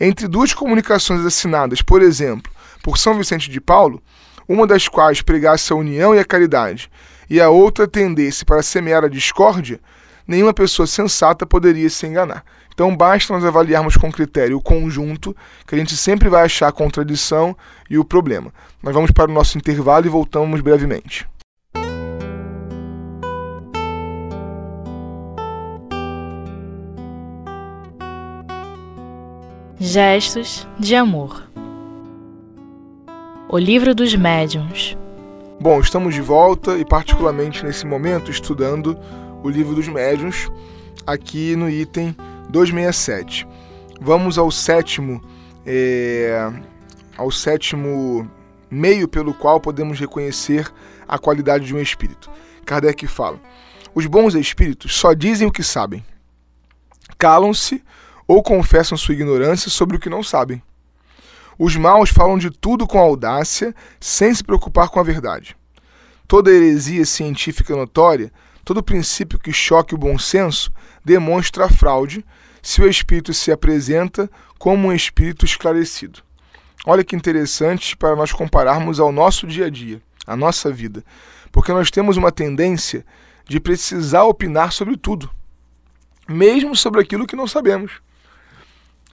Entre 0.00 0.26
duas 0.26 0.52
comunicações 0.52 1.24
assinadas, 1.24 1.80
por 1.80 2.02
exemplo, 2.02 2.52
por 2.82 2.98
São 2.98 3.16
Vicente 3.16 3.50
de 3.50 3.60
Paulo, 3.60 4.02
uma 4.48 4.66
das 4.66 4.88
quais 4.88 5.22
pregasse 5.22 5.72
a 5.72 5.76
união 5.76 6.14
e 6.14 6.18
a 6.18 6.24
caridade, 6.24 6.90
e 7.30 7.40
a 7.40 7.48
outra 7.48 7.88
tendesse 7.88 8.44
para 8.44 8.62
semear 8.62 9.04
a 9.04 9.08
discórdia, 9.08 9.80
nenhuma 10.26 10.52
pessoa 10.52 10.86
sensata 10.86 11.46
poderia 11.46 11.88
se 11.88 12.06
enganar. 12.06 12.44
Então 12.74 12.94
basta 12.96 13.32
nós 13.32 13.44
avaliarmos 13.44 13.96
com 13.96 14.10
critério 14.10 14.56
o 14.56 14.60
conjunto, 14.60 15.34
que 15.64 15.76
a 15.76 15.78
gente 15.78 15.96
sempre 15.96 16.28
vai 16.28 16.44
achar 16.44 16.66
a 16.66 16.72
contradição 16.72 17.56
e 17.88 17.96
o 17.96 18.04
problema. 18.04 18.52
Nós 18.82 18.92
vamos 18.92 19.12
para 19.12 19.30
o 19.30 19.34
nosso 19.34 19.56
intervalo 19.56 20.06
e 20.06 20.08
voltamos 20.08 20.60
brevemente. 20.60 21.24
Gestos 29.78 30.66
de 30.78 30.96
amor. 30.96 31.48
O 33.48 33.56
livro 33.56 33.94
dos 33.94 34.16
médiuns. 34.16 34.96
Bom, 35.60 35.78
estamos 35.78 36.12
de 36.14 36.20
volta 36.20 36.76
e 36.76 36.84
particularmente 36.84 37.64
nesse 37.64 37.86
momento 37.86 38.32
estudando 38.32 38.98
o 39.44 39.48
livro 39.48 39.76
dos 39.76 39.86
médiuns 39.86 40.50
aqui 41.06 41.54
no 41.54 41.70
item 41.70 42.16
267. 42.48 43.46
Vamos 44.00 44.38
ao 44.38 44.50
sétimo, 44.50 45.22
é, 45.66 46.50
ao 47.16 47.30
sétimo 47.30 48.28
meio 48.70 49.06
pelo 49.06 49.32
qual 49.32 49.60
podemos 49.60 49.98
reconhecer 49.98 50.70
a 51.06 51.18
qualidade 51.18 51.66
de 51.66 51.74
um 51.74 51.80
espírito. 51.80 52.30
Kardec 52.64 53.06
fala: 53.06 53.40
os 53.94 54.06
bons 54.06 54.34
espíritos 54.34 54.94
só 54.96 55.12
dizem 55.12 55.46
o 55.46 55.52
que 55.52 55.62
sabem, 55.62 56.04
calam-se 57.18 57.82
ou 58.26 58.42
confessam 58.42 58.98
sua 58.98 59.14
ignorância 59.14 59.70
sobre 59.70 59.96
o 59.96 60.00
que 60.00 60.10
não 60.10 60.22
sabem. 60.22 60.62
Os 61.58 61.76
maus 61.76 62.10
falam 62.10 62.36
de 62.36 62.50
tudo 62.50 62.86
com 62.86 62.98
audácia, 62.98 63.74
sem 64.00 64.34
se 64.34 64.42
preocupar 64.42 64.88
com 64.88 64.98
a 64.98 65.04
verdade. 65.04 65.56
Toda 66.26 66.50
heresia 66.50 67.04
científica 67.04 67.76
notória, 67.76 68.32
todo 68.64 68.82
princípio 68.82 69.38
que 69.38 69.52
choque 69.52 69.94
o 69.94 69.98
bom 69.98 70.18
senso, 70.18 70.72
demonstra 71.04 71.66
a 71.66 71.68
fraude 71.68 72.24
se 72.62 72.80
o 72.80 72.88
espírito 72.88 73.34
se 73.34 73.52
apresenta 73.52 74.30
como 74.58 74.88
um 74.88 74.92
espírito 74.92 75.44
esclarecido. 75.44 76.20
Olha 76.86 77.04
que 77.04 77.16
interessante 77.16 77.96
para 77.96 78.16
nós 78.16 78.32
compararmos 78.32 78.98
ao 78.98 79.12
nosso 79.12 79.46
dia 79.46 79.66
a 79.66 79.70
dia, 79.70 80.00
à 80.26 80.36
nossa 80.36 80.70
vida, 80.70 81.04
porque 81.52 81.72
nós 81.72 81.90
temos 81.90 82.16
uma 82.16 82.32
tendência 82.32 83.04
de 83.46 83.60
precisar 83.60 84.24
opinar 84.24 84.72
sobre 84.72 84.96
tudo, 84.96 85.30
mesmo 86.28 86.74
sobre 86.74 87.00
aquilo 87.00 87.26
que 87.26 87.36
não 87.36 87.46
sabemos. 87.46 87.92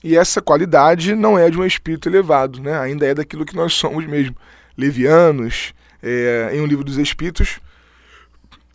E 0.02 0.16
essa 0.16 0.42
qualidade 0.42 1.14
não 1.14 1.38
é 1.38 1.48
de 1.48 1.58
um 1.58 1.64
espírito 1.64 2.08
elevado, 2.08 2.60
né? 2.60 2.78
ainda 2.78 3.06
é 3.06 3.14
daquilo 3.14 3.44
que 3.44 3.54
nós 3.54 3.74
somos 3.74 4.04
mesmo, 4.06 4.36
levianos. 4.76 5.72
É, 6.02 6.50
em 6.52 6.60
um 6.60 6.66
livro 6.66 6.82
dos 6.82 6.98
Espíritos, 6.98 7.60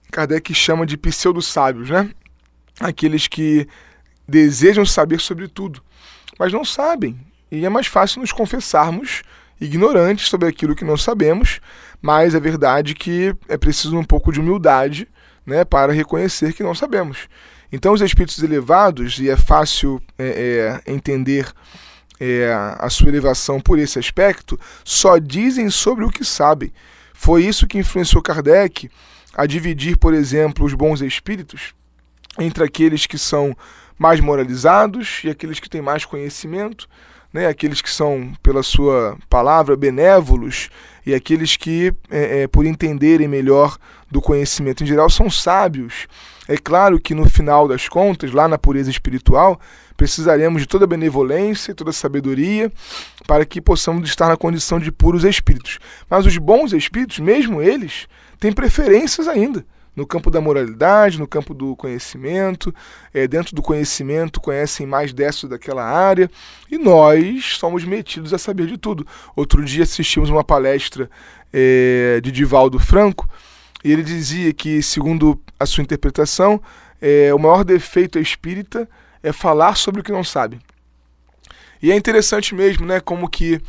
Kardec 0.09 0.53
chama 0.53 0.85
de 0.85 0.95
pseudo-sábios, 0.95 1.89
né? 1.89 2.09
Aqueles 2.79 3.27
que 3.27 3.67
desejam 4.27 4.85
saber 4.85 5.19
sobre 5.19 5.47
tudo, 5.47 5.81
mas 6.37 6.51
não 6.51 6.65
sabem. 6.65 7.19
E 7.51 7.65
é 7.65 7.69
mais 7.69 7.87
fácil 7.87 8.21
nos 8.21 8.31
confessarmos 8.31 9.23
ignorantes 9.59 10.27
sobre 10.27 10.47
aquilo 10.47 10.75
que 10.75 10.85
não 10.85 10.97
sabemos, 10.97 11.59
mas 12.01 12.35
é 12.35 12.39
verdade 12.39 12.93
que 12.93 13.33
é 13.47 13.57
preciso 13.57 13.97
um 13.97 14.03
pouco 14.03 14.31
de 14.31 14.39
humildade 14.39 15.07
né, 15.45 15.63
para 15.63 15.93
reconhecer 15.93 16.53
que 16.53 16.63
não 16.63 16.75
sabemos. 16.75 17.27
Então, 17.71 17.93
os 17.93 18.01
espíritos 18.01 18.41
elevados, 18.41 19.19
e 19.19 19.29
é 19.29 19.35
fácil 19.35 20.01
é, 20.17 20.81
é, 20.85 20.91
entender 20.91 21.51
é, 22.19 22.53
a 22.77 22.89
sua 22.89 23.09
elevação 23.09 23.59
por 23.59 23.79
esse 23.79 23.97
aspecto, 23.97 24.59
só 24.83 25.17
dizem 25.17 25.69
sobre 25.69 26.05
o 26.05 26.09
que 26.09 26.23
sabem. 26.23 26.71
Foi 27.13 27.43
isso 27.43 27.67
que 27.67 27.77
influenciou 27.77 28.21
Kardec 28.21 28.89
a 29.33 29.45
dividir, 29.45 29.97
por 29.97 30.13
exemplo, 30.13 30.65
os 30.65 30.73
bons 30.73 31.01
espíritos 31.01 31.73
entre 32.39 32.63
aqueles 32.63 33.05
que 33.05 33.17
são 33.17 33.55
mais 33.97 34.19
moralizados 34.19 35.21
e 35.23 35.29
aqueles 35.29 35.59
que 35.59 35.69
têm 35.69 35.81
mais 35.81 36.05
conhecimento, 36.05 36.87
né? 37.33 37.47
aqueles 37.47 37.81
que 37.81 37.89
são, 37.89 38.33
pela 38.43 38.61
sua 38.61 39.17
palavra, 39.29 39.75
benévolos 39.75 40.69
e 41.05 41.13
aqueles 41.13 41.57
que, 41.57 41.93
é, 42.09 42.43
é, 42.43 42.47
por 42.47 42.65
entenderem 42.65 43.27
melhor 43.27 43.77
do 44.09 44.21
conhecimento 44.21 44.83
em 44.83 44.87
geral, 44.87 45.09
são 45.09 45.29
sábios. 45.29 46.07
É 46.47 46.57
claro 46.57 46.99
que 46.99 47.13
no 47.13 47.27
final 47.27 47.67
das 47.67 47.89
contas, 47.89 48.31
lá 48.31 48.47
na 48.47 48.57
pureza 48.57 48.89
espiritual, 48.89 49.59
precisaremos 49.97 50.61
de 50.61 50.67
toda 50.67 50.85
a 50.85 50.87
benevolência, 50.87 51.73
toda 51.73 51.89
a 51.89 51.93
sabedoria, 51.93 52.71
para 53.25 53.45
que 53.45 53.59
possamos 53.59 54.07
estar 54.07 54.27
na 54.27 54.37
condição 54.37 54.79
de 54.79 54.91
puros 54.91 55.25
espíritos. 55.25 55.79
Mas 56.09 56.25
os 56.25 56.37
bons 56.37 56.71
espíritos, 56.71 57.19
mesmo 57.19 57.61
eles, 57.61 58.07
têm 58.39 58.53
preferências 58.53 59.27
ainda 59.27 59.65
no 59.97 60.05
campo 60.05 60.29
da 60.29 60.39
moralidade, 60.39 61.17
no 61.17 61.27
campo 61.27 61.55
do 61.55 61.75
conhecimento, 61.75 62.73
é, 63.11 63.27
dentro 63.27 63.55
do 63.55 63.63
conhecimento 63.63 64.39
conhecem 64.39 64.85
mais 64.85 65.11
dessa 65.11 65.47
daquela 65.47 65.83
área, 65.83 66.29
e 66.71 66.77
nós 66.77 67.57
somos 67.57 67.83
metidos 67.83 68.31
a 68.31 68.37
saber 68.37 68.67
de 68.67 68.77
tudo. 68.77 69.07
Outro 69.35 69.65
dia 69.65 69.81
assistimos 69.81 70.29
uma 70.29 70.43
palestra 70.43 71.09
é, 71.51 72.21
de 72.21 72.31
Divaldo 72.31 72.77
Franco, 72.77 73.27
e 73.83 73.91
ele 73.91 74.03
dizia 74.03 74.53
que, 74.53 74.83
segundo 74.83 75.41
a 75.59 75.65
sua 75.65 75.81
interpretação, 75.81 76.61
é, 77.01 77.33
o 77.33 77.39
maior 77.39 77.63
defeito 77.63 78.19
espírita 78.19 78.87
é 79.23 79.33
falar 79.33 79.75
sobre 79.75 80.01
o 80.01 80.03
que 80.03 80.11
não 80.11 80.23
sabe. 80.23 80.59
E 81.81 81.91
é 81.91 81.95
interessante 81.95 82.53
mesmo, 82.53 82.85
né, 82.85 82.99
como 82.99 83.27
que 83.27 83.59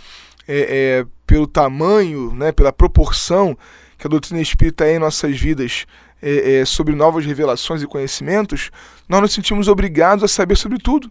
é, 0.47 1.01
é, 1.01 1.07
pelo 1.27 1.47
tamanho, 1.47 2.35
né, 2.35 2.53
pela 2.53 2.73
proporção 2.73 3.57
que 3.99 4.07
a 4.07 4.11
doutrina 4.11 4.41
espírita 4.41 4.87
é 4.87 4.95
em 4.95 4.99
nossas 4.99 5.39
vidas 5.39 5.85
é, 6.23 6.61
é, 6.61 6.65
sobre 6.65 6.95
novas 6.95 7.25
revelações 7.25 7.83
e 7.83 7.87
conhecimentos, 7.87 8.71
nós 9.09 9.21
nos 9.21 9.33
sentimos 9.33 9.69
obrigados 9.69 10.25
a 10.25 10.29
saber 10.29 10.57
sobre 10.57 10.79
tudo. 10.79 11.11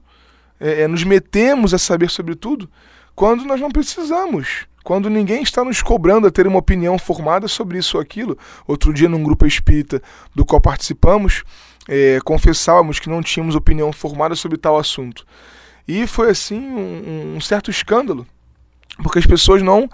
É, 0.60 0.82
é, 0.82 0.88
nos 0.88 1.04
metemos 1.04 1.74
a 1.74 1.78
saber 1.78 2.10
sobre 2.10 2.36
tudo 2.36 2.70
quando 3.16 3.46
nós 3.46 3.60
não 3.60 3.72
precisamos. 3.72 4.66
Quando 4.84 5.10
ninguém 5.10 5.44
está 5.44 5.66
nos 5.66 5.82
cobrando 5.82 6.28
a 6.28 6.32
ter 6.32 6.48
uma 6.48 6.60
opinião 6.60 6.98
formada 6.98 7.48
sobre 7.48 7.78
isso 7.78 7.98
ou 7.98 8.02
aquilo. 8.02 8.38
Outro 8.66 8.94
dia, 8.94 9.10
num 9.10 9.22
grupo 9.22 9.46
espírita 9.46 10.02
do 10.34 10.46
qual 10.46 10.62
participamos, 10.62 11.44
é, 11.88 12.20
confessávamos 12.24 13.00
que 13.00 13.10
não 13.10 13.22
tínhamos 13.22 13.56
opinião 13.56 13.92
formada 13.92 14.36
sobre 14.36 14.58
tal 14.58 14.78
assunto. 14.78 15.26
E 15.88 16.06
foi 16.06 16.30
assim 16.30 16.60
um, 16.60 17.36
um 17.36 17.42
certo 17.42 17.72
escândalo, 17.72 18.26
porque 19.02 19.20
as 19.20 19.26
pessoas 19.26 19.62
não 19.62 19.90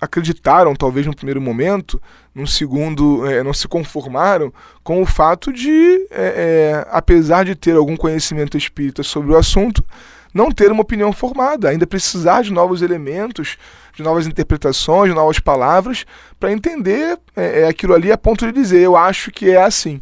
acreditaram, 0.00 0.74
talvez 0.74 1.06
no 1.06 1.14
primeiro 1.14 1.40
momento, 1.40 2.00
num 2.34 2.46
segundo, 2.46 3.26
é, 3.26 3.42
não 3.42 3.52
se 3.52 3.66
conformaram 3.66 4.52
com 4.82 5.02
o 5.02 5.06
fato 5.06 5.52
de, 5.52 6.06
é, 6.10 6.82
é, 6.82 6.86
apesar 6.90 7.44
de 7.44 7.54
ter 7.54 7.76
algum 7.76 7.96
conhecimento 7.96 8.56
espírita 8.56 9.02
sobre 9.02 9.32
o 9.32 9.36
assunto, 9.36 9.84
não 10.32 10.50
ter 10.50 10.70
uma 10.70 10.82
opinião 10.82 11.12
formada, 11.12 11.68
ainda 11.68 11.86
precisar 11.86 12.42
de 12.42 12.52
novos 12.52 12.82
elementos, 12.82 13.56
de 13.94 14.02
novas 14.02 14.26
interpretações, 14.26 15.10
de 15.10 15.16
novas 15.16 15.40
palavras, 15.40 16.04
para 16.38 16.52
entender 16.52 17.18
é, 17.34 17.62
é, 17.62 17.68
aquilo 17.68 17.94
ali 17.94 18.12
a 18.12 18.18
ponto 18.18 18.46
de 18.46 18.52
dizer, 18.52 18.80
eu 18.80 18.96
acho 18.96 19.30
que 19.30 19.50
é 19.50 19.60
assim. 19.60 20.00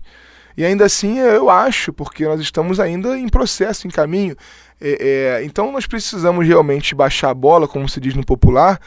E 0.56 0.64
ainda 0.64 0.84
assim 0.84 1.18
eu 1.18 1.50
acho, 1.50 1.92
porque 1.92 2.24
nós 2.24 2.40
estamos 2.40 2.80
ainda 2.80 3.18
em 3.18 3.28
processo, 3.28 3.86
em 3.86 3.90
caminho. 3.90 4.36
É, 4.80 5.40
então 5.44 5.72
nós 5.72 5.86
precisamos 5.86 6.46
realmente 6.46 6.94
baixar 6.94 7.30
a 7.30 7.34
bola, 7.34 7.66
como 7.66 7.88
se 7.88 8.00
diz 8.00 8.14
no 8.14 8.24
popular, 8.24 8.78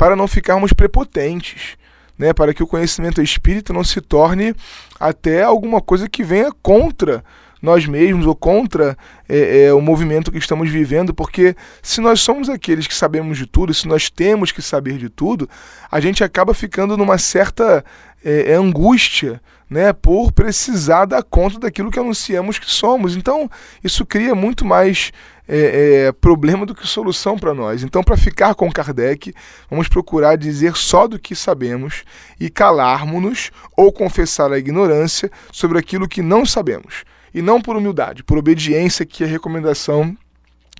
para 0.00 0.16
não 0.16 0.26
ficarmos 0.26 0.72
prepotentes, 0.72 1.76
né, 2.18 2.32
para 2.32 2.54
que 2.54 2.62
o 2.62 2.66
conhecimento 2.66 3.20
espírita 3.20 3.70
não 3.70 3.84
se 3.84 4.00
torne 4.00 4.54
até 4.98 5.42
alguma 5.42 5.82
coisa 5.82 6.08
que 6.08 6.24
venha 6.24 6.50
contra 6.62 7.22
nós 7.60 7.84
mesmos 7.84 8.24
ou 8.24 8.34
contra 8.34 8.96
é, 9.28 9.64
é, 9.64 9.74
o 9.74 9.80
movimento 9.82 10.32
que 10.32 10.38
estamos 10.38 10.70
vivendo, 10.70 11.12
porque 11.12 11.54
se 11.82 12.00
nós 12.00 12.22
somos 12.22 12.48
aqueles 12.48 12.86
que 12.86 12.94
sabemos 12.94 13.36
de 13.36 13.44
tudo, 13.44 13.74
se 13.74 13.86
nós 13.86 14.08
temos 14.08 14.50
que 14.50 14.62
saber 14.62 14.96
de 14.96 15.10
tudo, 15.10 15.46
a 15.90 16.00
gente 16.00 16.24
acaba 16.24 16.54
ficando 16.54 16.96
numa 16.96 17.18
certa 17.18 17.84
é, 18.24 18.52
é 18.52 18.54
angústia 18.54 19.38
né, 19.68 19.92
por 19.92 20.32
precisar 20.32 21.04
dar 21.04 21.22
conta 21.22 21.58
daquilo 21.60 21.90
que 21.90 21.98
anunciamos 21.98 22.58
que 22.58 22.70
somos. 22.70 23.16
Então, 23.16 23.50
isso 23.84 24.06
cria 24.06 24.34
muito 24.34 24.64
mais 24.64 25.12
é, 25.52 26.06
é, 26.06 26.12
problema 26.12 26.64
do 26.64 26.76
que 26.76 26.86
solução 26.86 27.36
para 27.36 27.52
nós. 27.52 27.82
Então, 27.82 28.04
para 28.04 28.16
ficar 28.16 28.54
com 28.54 28.70
Kardec, 28.70 29.34
vamos 29.68 29.88
procurar 29.88 30.36
dizer 30.36 30.76
só 30.76 31.08
do 31.08 31.18
que 31.18 31.34
sabemos 31.34 32.04
e 32.38 32.48
calarmos-nos 32.48 33.50
ou 33.76 33.92
confessar 33.92 34.52
a 34.52 34.58
ignorância 34.58 35.28
sobre 35.50 35.76
aquilo 35.76 36.08
que 36.08 36.22
não 36.22 36.46
sabemos. 36.46 37.04
E 37.34 37.42
não 37.42 37.60
por 37.60 37.76
humildade, 37.76 38.22
por 38.22 38.38
obediência, 38.38 39.04
que 39.04 39.24
é 39.24 39.26
a 39.26 39.30
recomendação 39.30 40.16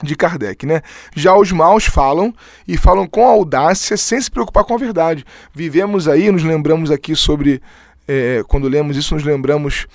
de 0.02 0.14
Kardec, 0.14 0.64
né? 0.64 0.82
Já 1.14 1.36
os 1.36 1.50
maus 1.50 1.84
falam 1.84 2.32
e 2.66 2.76
falam 2.76 3.06
com 3.06 3.26
audácia, 3.26 3.96
sem 3.96 4.20
se 4.20 4.30
preocupar 4.30 4.64
com 4.64 4.74
a 4.74 4.78
verdade. 4.78 5.24
Vivemos 5.52 6.08
aí, 6.08 6.30
nos 6.30 6.44
lembramos 6.44 6.90
aqui 6.90 7.14
sobre 7.16 7.60
é, 8.12 8.42
quando 8.48 8.66
lemos 8.66 8.96
isso, 8.96 9.14
nos 9.14 9.22
lembramos 9.22 9.86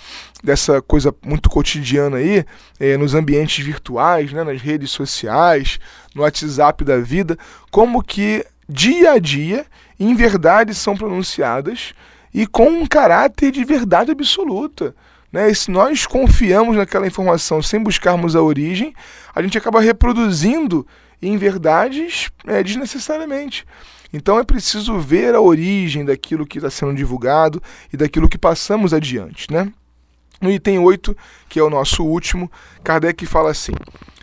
dessa 0.41 0.81
coisa 0.81 1.13
muito 1.25 1.49
cotidiana 1.49 2.17
aí, 2.17 2.45
é, 2.79 2.95
nos 2.95 3.13
ambientes 3.13 3.63
virtuais, 3.63 4.31
né, 4.31 4.41
nas 4.41 4.61
redes 4.61 4.91
sociais, 4.91 5.79
no 6.15 6.21
WhatsApp 6.21 6.85
da 6.85 6.97
vida, 6.97 7.37
como 7.69 8.01
que 8.01 8.45
dia 8.69 9.11
a 9.11 9.19
dia 9.19 9.65
inverdades 9.99 10.77
são 10.77 10.95
pronunciadas 10.95 11.93
e 12.33 12.47
com 12.47 12.69
um 12.69 12.85
caráter 12.85 13.51
de 13.51 13.65
verdade 13.65 14.11
absoluta. 14.11 14.95
Né? 15.29 15.51
E 15.51 15.55
se 15.55 15.69
nós 15.69 16.05
confiamos 16.05 16.77
naquela 16.77 17.07
informação 17.07 17.61
sem 17.61 17.83
buscarmos 17.83 18.33
a 18.33 18.41
origem, 18.41 18.93
a 19.33 19.41
gente 19.41 19.57
acaba 19.57 19.81
reproduzindo 19.81 20.87
inverdades 21.27 22.29
é, 22.45 22.61
desnecessariamente. 22.63 23.65
Então 24.13 24.39
é 24.39 24.43
preciso 24.43 24.97
ver 24.99 25.35
a 25.35 25.41
origem 25.41 26.05
daquilo 26.05 26.45
que 26.45 26.57
está 26.57 26.69
sendo 26.69 26.93
divulgado 26.93 27.61
e 27.91 27.97
daquilo 27.97 28.29
que 28.29 28.37
passamos 28.37 28.93
adiante. 28.93 29.51
Né? 29.51 29.71
No 30.39 30.51
item 30.51 30.79
8, 30.79 31.15
que 31.49 31.59
é 31.59 31.63
o 31.63 31.69
nosso 31.69 32.03
último, 32.03 32.51
Kardec 32.83 33.25
fala 33.25 33.51
assim: 33.51 33.73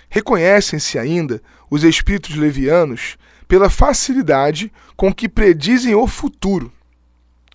Reconhecem-se 0.08 0.98
ainda 0.98 1.42
os 1.70 1.84
espíritos 1.84 2.36
levianos 2.36 3.16
pela 3.48 3.68
facilidade 3.68 4.72
com 4.96 5.12
que 5.12 5.28
predizem 5.28 5.94
o 5.94 6.06
futuro 6.06 6.72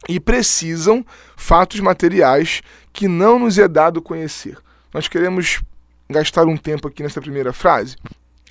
e 0.07 0.19
precisam 0.19 1.05
fatos 1.35 1.79
materiais 1.79 2.61
que 2.93 3.07
não 3.07 3.39
nos 3.39 3.57
é 3.57 3.67
dado 3.67 4.01
conhecer. 4.01 4.57
Nós 4.93 5.07
queremos 5.07 5.61
gastar 6.09 6.45
um 6.45 6.57
tempo 6.57 6.87
aqui 6.87 7.03
nessa 7.03 7.21
primeira 7.21 7.51
frase, 7.51 7.95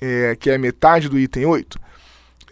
é, 0.01 0.35
que 0.35 0.49
é 0.49 0.57
metade 0.57 1.09
do 1.09 1.19
item 1.19 1.45
8, 1.45 1.79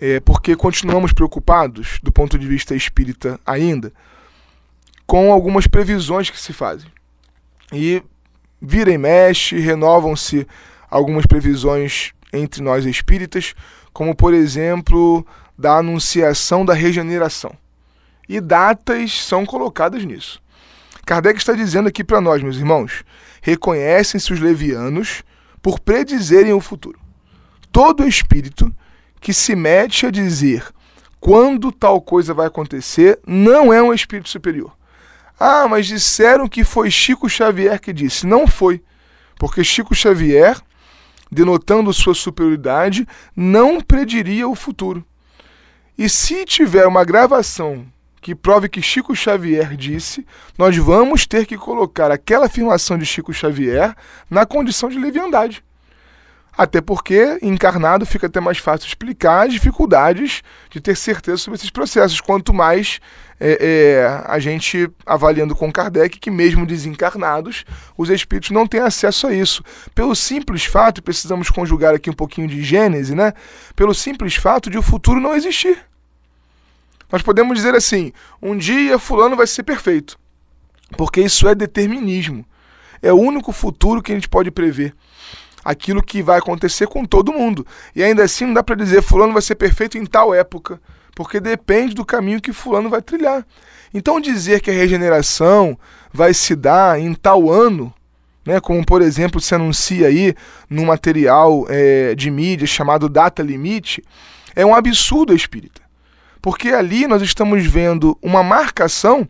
é, 0.01 0.19
porque 0.19 0.55
continuamos 0.55 1.13
preocupados, 1.13 1.99
do 2.03 2.11
ponto 2.11 2.37
de 2.37 2.47
vista 2.47 2.75
espírita 2.75 3.39
ainda, 3.45 3.91
com 5.05 5.31
algumas 5.31 5.67
previsões 5.67 6.29
que 6.29 6.39
se 6.39 6.51
fazem. 6.51 6.89
E 7.71 8.03
vira 8.61 8.91
e 8.91 8.97
mexe, 8.97 9.59
renovam-se 9.59 10.47
algumas 10.89 11.25
previsões 11.25 12.11
entre 12.33 12.61
nós 12.61 12.85
espíritas, 12.85 13.53
como 13.93 14.15
por 14.15 14.33
exemplo 14.33 15.25
da 15.57 15.77
anunciação 15.77 16.65
da 16.65 16.73
regeneração. 16.73 17.55
E 18.27 18.41
datas 18.41 19.23
são 19.23 19.45
colocadas 19.45 20.03
nisso. 20.03 20.41
Kardec 21.05 21.37
está 21.37 21.53
dizendo 21.53 21.87
aqui 21.87 22.03
para 22.03 22.19
nós, 22.19 22.41
meus 22.41 22.57
irmãos, 22.57 23.03
reconhecem-se 23.41 24.33
os 24.33 24.39
levianos 24.39 25.23
por 25.61 25.79
predizerem 25.79 26.51
o 26.51 26.59
futuro. 26.59 27.04
Todo 27.75 28.07
espírito 28.07 28.73
que 29.19 29.33
se 29.33 29.53
mete 29.53 30.05
a 30.05 30.09
dizer 30.09 30.65
quando 31.19 31.73
tal 31.73 31.99
coisa 31.99 32.33
vai 32.33 32.47
acontecer 32.47 33.19
não 33.27 33.73
é 33.73 33.83
um 33.83 33.93
espírito 33.93 34.29
superior. 34.29 34.71
Ah, 35.37 35.67
mas 35.67 35.85
disseram 35.85 36.47
que 36.47 36.63
foi 36.63 36.89
Chico 36.89 37.27
Xavier 37.27 37.77
que 37.81 37.91
disse. 37.91 38.25
Não 38.25 38.47
foi. 38.47 38.81
Porque 39.37 39.61
Chico 39.61 39.93
Xavier, 39.93 40.57
denotando 41.29 41.91
sua 41.91 42.15
superioridade, 42.15 43.05
não 43.35 43.81
prediria 43.81 44.47
o 44.47 44.55
futuro. 44.55 45.03
E 45.97 46.07
se 46.07 46.45
tiver 46.45 46.87
uma 46.87 47.03
gravação 47.03 47.85
que 48.21 48.33
prove 48.33 48.69
que 48.69 48.81
Chico 48.81 49.13
Xavier 49.13 49.75
disse, 49.75 50.25
nós 50.57 50.77
vamos 50.77 51.27
ter 51.27 51.45
que 51.45 51.57
colocar 51.57 52.09
aquela 52.09 52.45
afirmação 52.45 52.97
de 52.97 53.05
Chico 53.05 53.33
Xavier 53.33 53.93
na 54.29 54.45
condição 54.45 54.87
de 54.87 54.97
leviandade. 54.97 55.61
Até 56.57 56.79
porque, 56.79 57.37
encarnado, 57.41 58.05
fica 58.05 58.27
até 58.27 58.39
mais 58.39 58.57
fácil 58.59 58.87
explicar 58.87 59.47
as 59.47 59.53
dificuldades 59.53 60.41
de 60.69 60.79
ter 60.79 60.95
certeza 60.95 61.37
sobre 61.37 61.57
esses 61.57 61.69
processos. 61.69 62.21
Quanto 62.21 62.53
mais 62.53 63.01
é, 63.37 63.57
é, 63.59 64.23
a 64.25 64.39
gente 64.39 64.89
avaliando 65.05 65.53
com 65.53 65.71
Kardec 65.71 66.17
que, 66.17 66.31
mesmo 66.31 66.65
desencarnados, 66.65 67.65
os 67.97 68.09
espíritos 68.09 68.51
não 68.51 68.65
têm 68.65 68.79
acesso 68.79 69.27
a 69.27 69.33
isso. 69.33 69.61
Pelo 69.93 70.15
simples 70.15 70.63
fato, 70.63 71.03
precisamos 71.03 71.49
conjugar 71.49 71.93
aqui 71.93 72.09
um 72.09 72.13
pouquinho 72.13 72.47
de 72.47 72.63
Gênese, 72.63 73.13
né? 73.13 73.33
Pelo 73.75 73.93
simples 73.93 74.35
fato 74.35 74.69
de 74.69 74.77
o 74.77 74.81
futuro 74.81 75.19
não 75.19 75.35
existir. 75.35 75.77
Nós 77.11 77.21
podemos 77.21 77.57
dizer 77.57 77.75
assim: 77.75 78.13
um 78.41 78.57
dia 78.57 78.97
Fulano 78.97 79.35
vai 79.35 79.45
ser 79.45 79.63
perfeito, 79.63 80.17
porque 80.97 81.19
isso 81.19 81.49
é 81.49 81.53
determinismo. 81.53 82.45
É 83.01 83.11
o 83.11 83.17
único 83.17 83.51
futuro 83.51 84.01
que 84.01 84.13
a 84.13 84.15
gente 84.15 84.29
pode 84.29 84.49
prever 84.49 84.95
aquilo 85.65 86.03
que 86.03 86.21
vai 86.21 86.37
acontecer 86.37 86.85
com 86.85 87.03
todo 87.03 87.33
mundo. 87.33 87.65
E 87.95 88.03
ainda 88.03 88.23
assim 88.23 88.45
não 88.45 88.53
dá 88.53 88.63
para 88.63 88.75
dizer 88.75 89.01
fulano 89.01 89.33
vai 89.33 89.41
ser 89.41 89.55
perfeito 89.55 89.97
em 89.97 90.05
tal 90.05 90.31
época, 90.31 90.79
porque 91.15 91.39
depende 91.39 91.95
do 91.95 92.05
caminho 92.05 92.39
que 92.39 92.53
fulano 92.53 92.87
vai 92.87 93.01
trilhar. 93.01 93.43
Então 93.91 94.21
dizer 94.21 94.61
que 94.61 94.69
a 94.69 94.73
regeneração 94.73 95.77
vai 96.13 96.35
se 96.35 96.55
dar 96.55 96.99
em 96.99 97.15
tal 97.15 97.49
ano, 97.51 97.91
né, 98.45 98.59
como 98.59 98.85
por 98.85 99.01
exemplo 99.01 99.41
se 99.41 99.55
anuncia 99.55 100.07
aí 100.07 100.35
num 100.69 100.85
material 100.85 101.65
é, 101.67 102.13
de 102.13 102.29
mídia 102.29 102.67
chamado 102.67 103.09
data 103.09 103.41
limite, 103.41 104.03
é 104.55 104.63
um 104.63 104.75
absurdo 104.75 105.33
espírita. 105.33 105.81
Porque 106.41 106.69
ali 106.69 107.07
nós 107.07 107.23
estamos 107.23 107.65
vendo 107.65 108.15
uma 108.21 108.43
marcação 108.43 109.27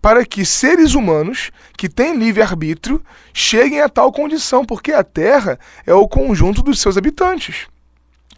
para 0.00 0.24
que 0.24 0.44
seres 0.44 0.94
humanos 0.94 1.50
que 1.76 1.88
têm 1.88 2.16
livre-arbítrio 2.16 3.02
cheguem 3.32 3.80
a 3.80 3.88
tal 3.88 4.10
condição, 4.12 4.64
porque 4.64 4.92
a 4.92 5.04
Terra 5.04 5.58
é 5.86 5.92
o 5.92 6.08
conjunto 6.08 6.62
dos 6.62 6.80
seus 6.80 6.96
habitantes. 6.96 7.66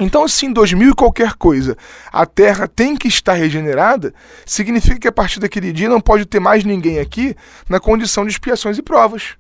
Então, 0.01 0.27
se 0.27 0.47
em 0.47 0.53
2000 0.53 0.91
e 0.91 0.95
qualquer 0.95 1.35
coisa 1.35 1.77
a 2.13 2.27
Terra 2.27 2.67
tem 2.67 2.97
que 2.97 3.07
estar 3.07 3.35
regenerada, 3.35 4.13
significa 4.45 4.99
que 4.99 5.09
a 5.09 5.13
partir 5.13 5.39
daquele 5.39 5.73
dia 5.73 5.89
não 5.89 6.01
pode 6.01 6.25
ter 6.25 6.41
mais 6.41 6.65
ninguém 6.65 6.99
aqui 6.99 7.37
na 7.69 7.79
condição 7.79 8.25
de 8.25 8.33
expiações 8.33 8.79
e 8.79 8.83
provas. 8.83 9.37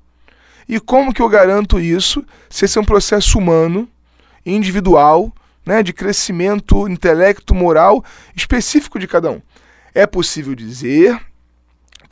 E 0.69 0.79
como 0.79 1.13
que 1.13 1.21
eu 1.21 1.29
garanto 1.29 1.81
isso 1.81 2.25
se 2.49 2.65
esse 2.65 2.79
é 2.79 2.81
um 2.81 2.85
processo 2.85 3.39
humano, 3.39 3.89
individual, 4.47 5.33
né, 5.67 5.83
de 5.83 5.93
crescimento 5.93 6.89
intelecto, 6.89 7.55
moral 7.55 8.05
específico 8.37 8.99
de 8.99 9.09
cada 9.09 9.31
um? 9.31 9.43
É 9.95 10.07
possível 10.07 10.55
dizer, 10.55 11.21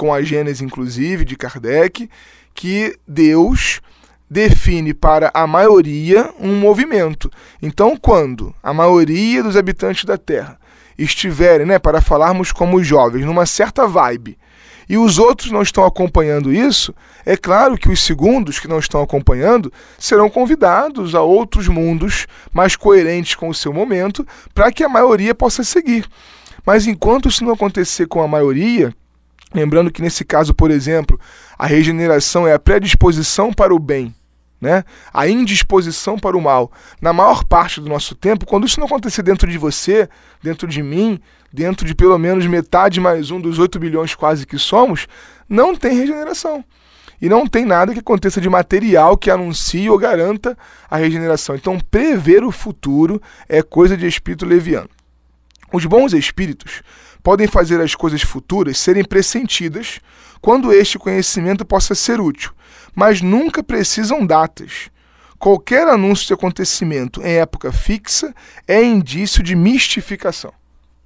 com 0.01 0.15
a 0.15 0.23
Gênese, 0.23 0.65
inclusive, 0.65 1.27
de 1.27 1.37
Kardec, 1.37 2.09
que 2.55 2.97
Deus 3.07 3.83
define 4.31 4.95
para 4.95 5.31
a 5.35 5.47
maioria 5.47 6.33
um 6.41 6.55
movimento. 6.55 7.31
Então, 7.61 7.95
quando 7.99 8.55
a 8.63 8.73
maioria 8.73 9.43
dos 9.43 9.59
habitantes 9.59 10.07
da 10.07 10.17
Terra 10.17 10.59
estiverem, 10.97 11.67
né, 11.67 11.79
para 11.79 12.01
falarmos 12.01 12.51
como 12.51 12.83
jovens, 12.83 13.27
numa 13.27 13.45
certa 13.45 13.87
vibe, 13.87 14.39
e 14.89 14.97
os 14.97 15.19
outros 15.19 15.51
não 15.51 15.61
estão 15.61 15.85
acompanhando 15.85 16.51
isso, 16.51 16.95
é 17.27 17.37
claro 17.37 17.77
que 17.77 17.91
os 17.91 18.03
segundos 18.03 18.59
que 18.59 18.67
não 18.67 18.79
estão 18.79 19.03
acompanhando 19.03 19.71
serão 19.99 20.31
convidados 20.31 21.15
a 21.15 21.21
outros 21.21 21.69
mundos 21.69 22.27
mais 22.55 22.75
coerentes 22.75 23.35
com 23.35 23.51
o 23.51 23.55
seu 23.55 23.71
momento, 23.71 24.27
para 24.55 24.73
que 24.73 24.83
a 24.83 24.89
maioria 24.89 25.35
possa 25.35 25.63
seguir. 25.63 26.09
Mas 26.65 26.87
enquanto 26.87 27.29
isso 27.29 27.45
não 27.45 27.53
acontecer 27.53 28.07
com 28.07 28.23
a 28.23 28.29
maioria, 28.29 28.95
Lembrando 29.53 29.91
que 29.91 30.01
nesse 30.01 30.25
caso, 30.25 30.55
por 30.55 30.71
exemplo, 30.71 31.19
a 31.59 31.67
regeneração 31.67 32.47
é 32.47 32.53
a 32.53 32.59
predisposição 32.59 33.53
para 33.53 33.75
o 33.75 33.79
bem, 33.79 34.15
né? 34.61 34.85
a 35.13 35.29
indisposição 35.29 36.17
para 36.17 36.37
o 36.37 36.41
mal. 36.41 36.71
Na 37.01 37.13
maior 37.13 37.45
parte 37.45 37.81
do 37.81 37.89
nosso 37.89 38.15
tempo, 38.15 38.47
quando 38.47 38.67
isso 38.67 38.79
não 38.79 38.87
acontecer 38.87 39.23
dentro 39.23 39.51
de 39.51 39.59
você, 39.59 40.09
dentro 40.43 40.69
de 40.69 40.83
mim, 40.83 41.21
dentro 41.53 41.85
de 41.85 41.95
pelo 41.95 42.17
menos 42.17 42.47
metade 42.47 43.01
mais 43.01 43.31
um 43.33 43.41
dos 43.41 43.59
8 43.59 43.79
bilhões 43.79 44.15
quase 44.15 44.47
que 44.47 44.57
somos, 44.57 45.09
não 45.49 45.75
tem 45.75 45.97
regeneração. 45.97 46.65
E 47.21 47.29
não 47.29 47.47
tem 47.47 47.67
nada 47.67 47.93
que 47.93 47.99
aconteça 47.99 48.41
de 48.41 48.49
material 48.49 49.17
que 49.17 49.31
anuncie 49.31 49.91
ou 49.91 49.99
garanta 49.99 50.57
a 50.89 50.97
regeneração. 50.97 51.55
Então, 51.55 51.79
prever 51.91 52.43
o 52.43 52.51
futuro 52.51 53.21
é 53.47 53.63
coisa 53.63 53.95
de 53.95 54.07
espírito 54.07 54.47
leviano. 54.47 54.89
Os 55.73 55.85
bons 55.85 56.15
espíritos 56.15 56.83
podem 57.23 57.47
fazer 57.47 57.81
as 57.81 57.95
coisas 57.95 58.23
futuras 58.23 58.79
serem 58.79 59.05
pressentidas 59.05 60.01
quando 60.41 60.73
este 60.73 60.99
conhecimento 60.99 61.65
possa 61.65 61.95
ser 61.95 62.21
útil, 62.21 62.53
mas 62.95 63.21
nunca 63.21 63.63
precisam 63.63 64.25
datas. 64.25 64.91
Qualquer 65.39 65.89
anúncio 65.89 66.27
de 66.27 66.35
acontecimento 66.35 67.23
em 67.23 67.37
época 67.39 67.73
fixa 67.73 68.35
é 68.69 68.83
indício 68.83 69.43
de 69.43 69.57
mistificação. 69.57 70.53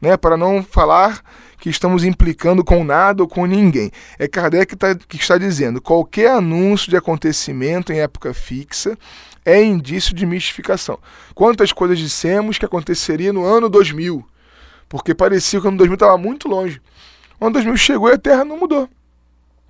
Né? 0.00 0.16
Para 0.16 0.36
não 0.36 0.62
falar 0.62 1.22
que 1.58 1.70
estamos 1.70 2.04
implicando 2.04 2.64
com 2.64 2.84
nada 2.84 3.22
ou 3.22 3.28
com 3.28 3.46
ninguém. 3.46 3.90
É 4.18 4.28
Kardec 4.28 4.76
tá, 4.76 4.94
que 4.94 5.16
está 5.16 5.38
dizendo: 5.38 5.80
qualquer 5.80 6.32
anúncio 6.32 6.90
de 6.90 6.96
acontecimento 6.96 7.92
em 7.92 8.00
época 8.00 8.34
fixa 8.34 8.98
é 9.44 9.62
indício 9.62 10.14
de 10.14 10.26
mistificação. 10.26 10.98
Quantas 11.34 11.72
coisas 11.72 11.98
dissemos 11.98 12.58
que 12.58 12.64
aconteceria 12.64 13.32
no 13.32 13.44
ano 13.44 13.68
2000? 13.68 14.26
Porque 14.88 15.14
parecia 15.14 15.60
que 15.60 15.66
o 15.66 15.68
ano 15.68 15.78
2000 15.78 15.94
estava 15.94 16.18
muito 16.18 16.48
longe. 16.48 16.80
O 17.40 17.46
ano 17.46 17.54
2000 17.54 17.76
chegou 17.76 18.08
e 18.08 18.12
a 18.12 18.18
Terra 18.18 18.44
não 18.44 18.58
mudou. 18.58 18.88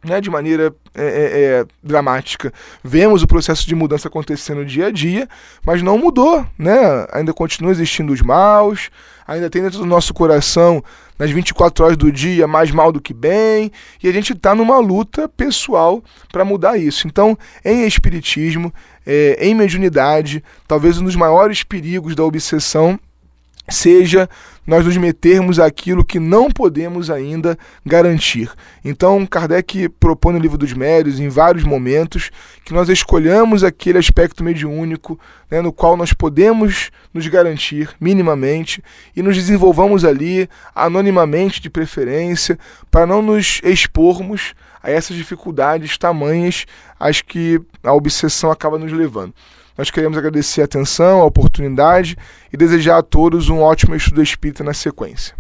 Né, 0.05 0.21
de 0.21 0.29
maneira 0.29 0.75
é, 0.95 1.03
é, 1.03 1.43
é, 1.43 1.67
dramática. 1.83 2.53
Vemos 2.83 3.23
o 3.23 3.27
processo 3.27 3.67
de 3.67 3.75
mudança 3.75 4.07
acontecendo 4.07 4.63
dia 4.63 4.89
a 4.89 4.91
dia, 4.91 5.27
mas 5.65 5.83
não 5.83 5.97
mudou. 5.97 6.47
Né? 6.59 6.77
Ainda 7.11 7.33
continuam 7.33 7.73
existindo 7.73 8.13
os 8.13 8.21
maus, 8.21 8.91
ainda 9.27 9.49
tem 9.49 9.63
dentro 9.63 9.79
do 9.79 9.87
nosso 9.87 10.13
coração, 10.13 10.85
nas 11.19 11.31
24 11.31 11.85
horas 11.85 11.97
do 11.97 12.13
dia, 12.13 12.47
mais 12.47 12.71
mal 12.71 12.93
do 12.93 13.01
que 13.01 13.15
bem, 13.15 13.73
e 14.03 14.09
a 14.09 14.13
gente 14.13 14.33
está 14.33 14.55
numa 14.55 14.79
luta 14.79 15.29
pessoal 15.29 16.03
para 16.31 16.45
mudar 16.45 16.77
isso. 16.77 17.07
Então, 17.07 17.39
em 17.65 17.87
Espiritismo, 17.87 18.73
é, 19.07 19.39
em 19.41 19.55
mediunidade, 19.55 20.43
talvez 20.67 20.99
um 20.99 21.05
dos 21.05 21.17
maiores 21.17 21.63
perigos 21.63 22.15
da 22.15 22.25
obsessão 22.25 22.99
seja 23.69 24.29
nós 24.67 24.85
nos 24.85 24.97
metermos 24.97 25.59
aquilo 25.59 26.05
que 26.05 26.19
não 26.19 26.51
podemos 26.51 27.11
ainda 27.11 27.59
garantir. 27.85 28.51
Então, 28.85 29.27
Kardec 29.27 29.89
propõe 30.01 30.35
no 30.35 30.39
livro 30.39 30.57
dos 30.57 30.73
médios, 30.73 31.21
em 31.21 31.29
vários 31.29 31.65
momentos, 31.65 32.31
que 32.65 32.73
nós 32.73 32.89
escolhamos 32.89 33.63
aquele 33.63 33.99
aspecto 33.99 34.43
mediúnico 34.43 35.19
né, 35.51 35.61
no 35.61 35.73
qual 35.73 35.97
nós 35.97 36.13
podemos 36.13 36.91
nos 37.13 37.27
garantir 37.27 37.91
minimamente 38.01 38.83
e 39.15 39.23
nos 39.23 39.37
desenvolvamos 39.37 40.05
ali 40.05 40.49
anonimamente, 40.75 41.61
de 41.61 41.69
preferência, 41.69 42.59
para 42.91 43.07
não 43.07 43.21
nos 43.21 43.61
expormos 43.63 44.55
a 44.83 44.91
essas 44.91 45.17
dificuldades 45.17 45.97
tamanhas 45.97 46.67
às 46.99 47.21
que 47.23 47.61
a 47.83 47.93
obsessão 47.93 48.51
acaba 48.51 48.79
nos 48.79 48.93
levando. 48.93 49.35
Nós 49.77 49.91
queremos 49.91 50.17
agradecer 50.17 50.63
a 50.63 50.65
atenção, 50.65 51.21
a 51.21 51.25
oportunidade 51.25 52.17
e 52.53 52.57
desejar 52.57 52.99
a 52.99 53.03
todos 53.03 53.49
um 53.49 53.61
ótimo 53.61 53.95
estudo 53.95 54.23
espírita 54.23 54.63
na 54.63 54.73
sequência. 54.73 55.35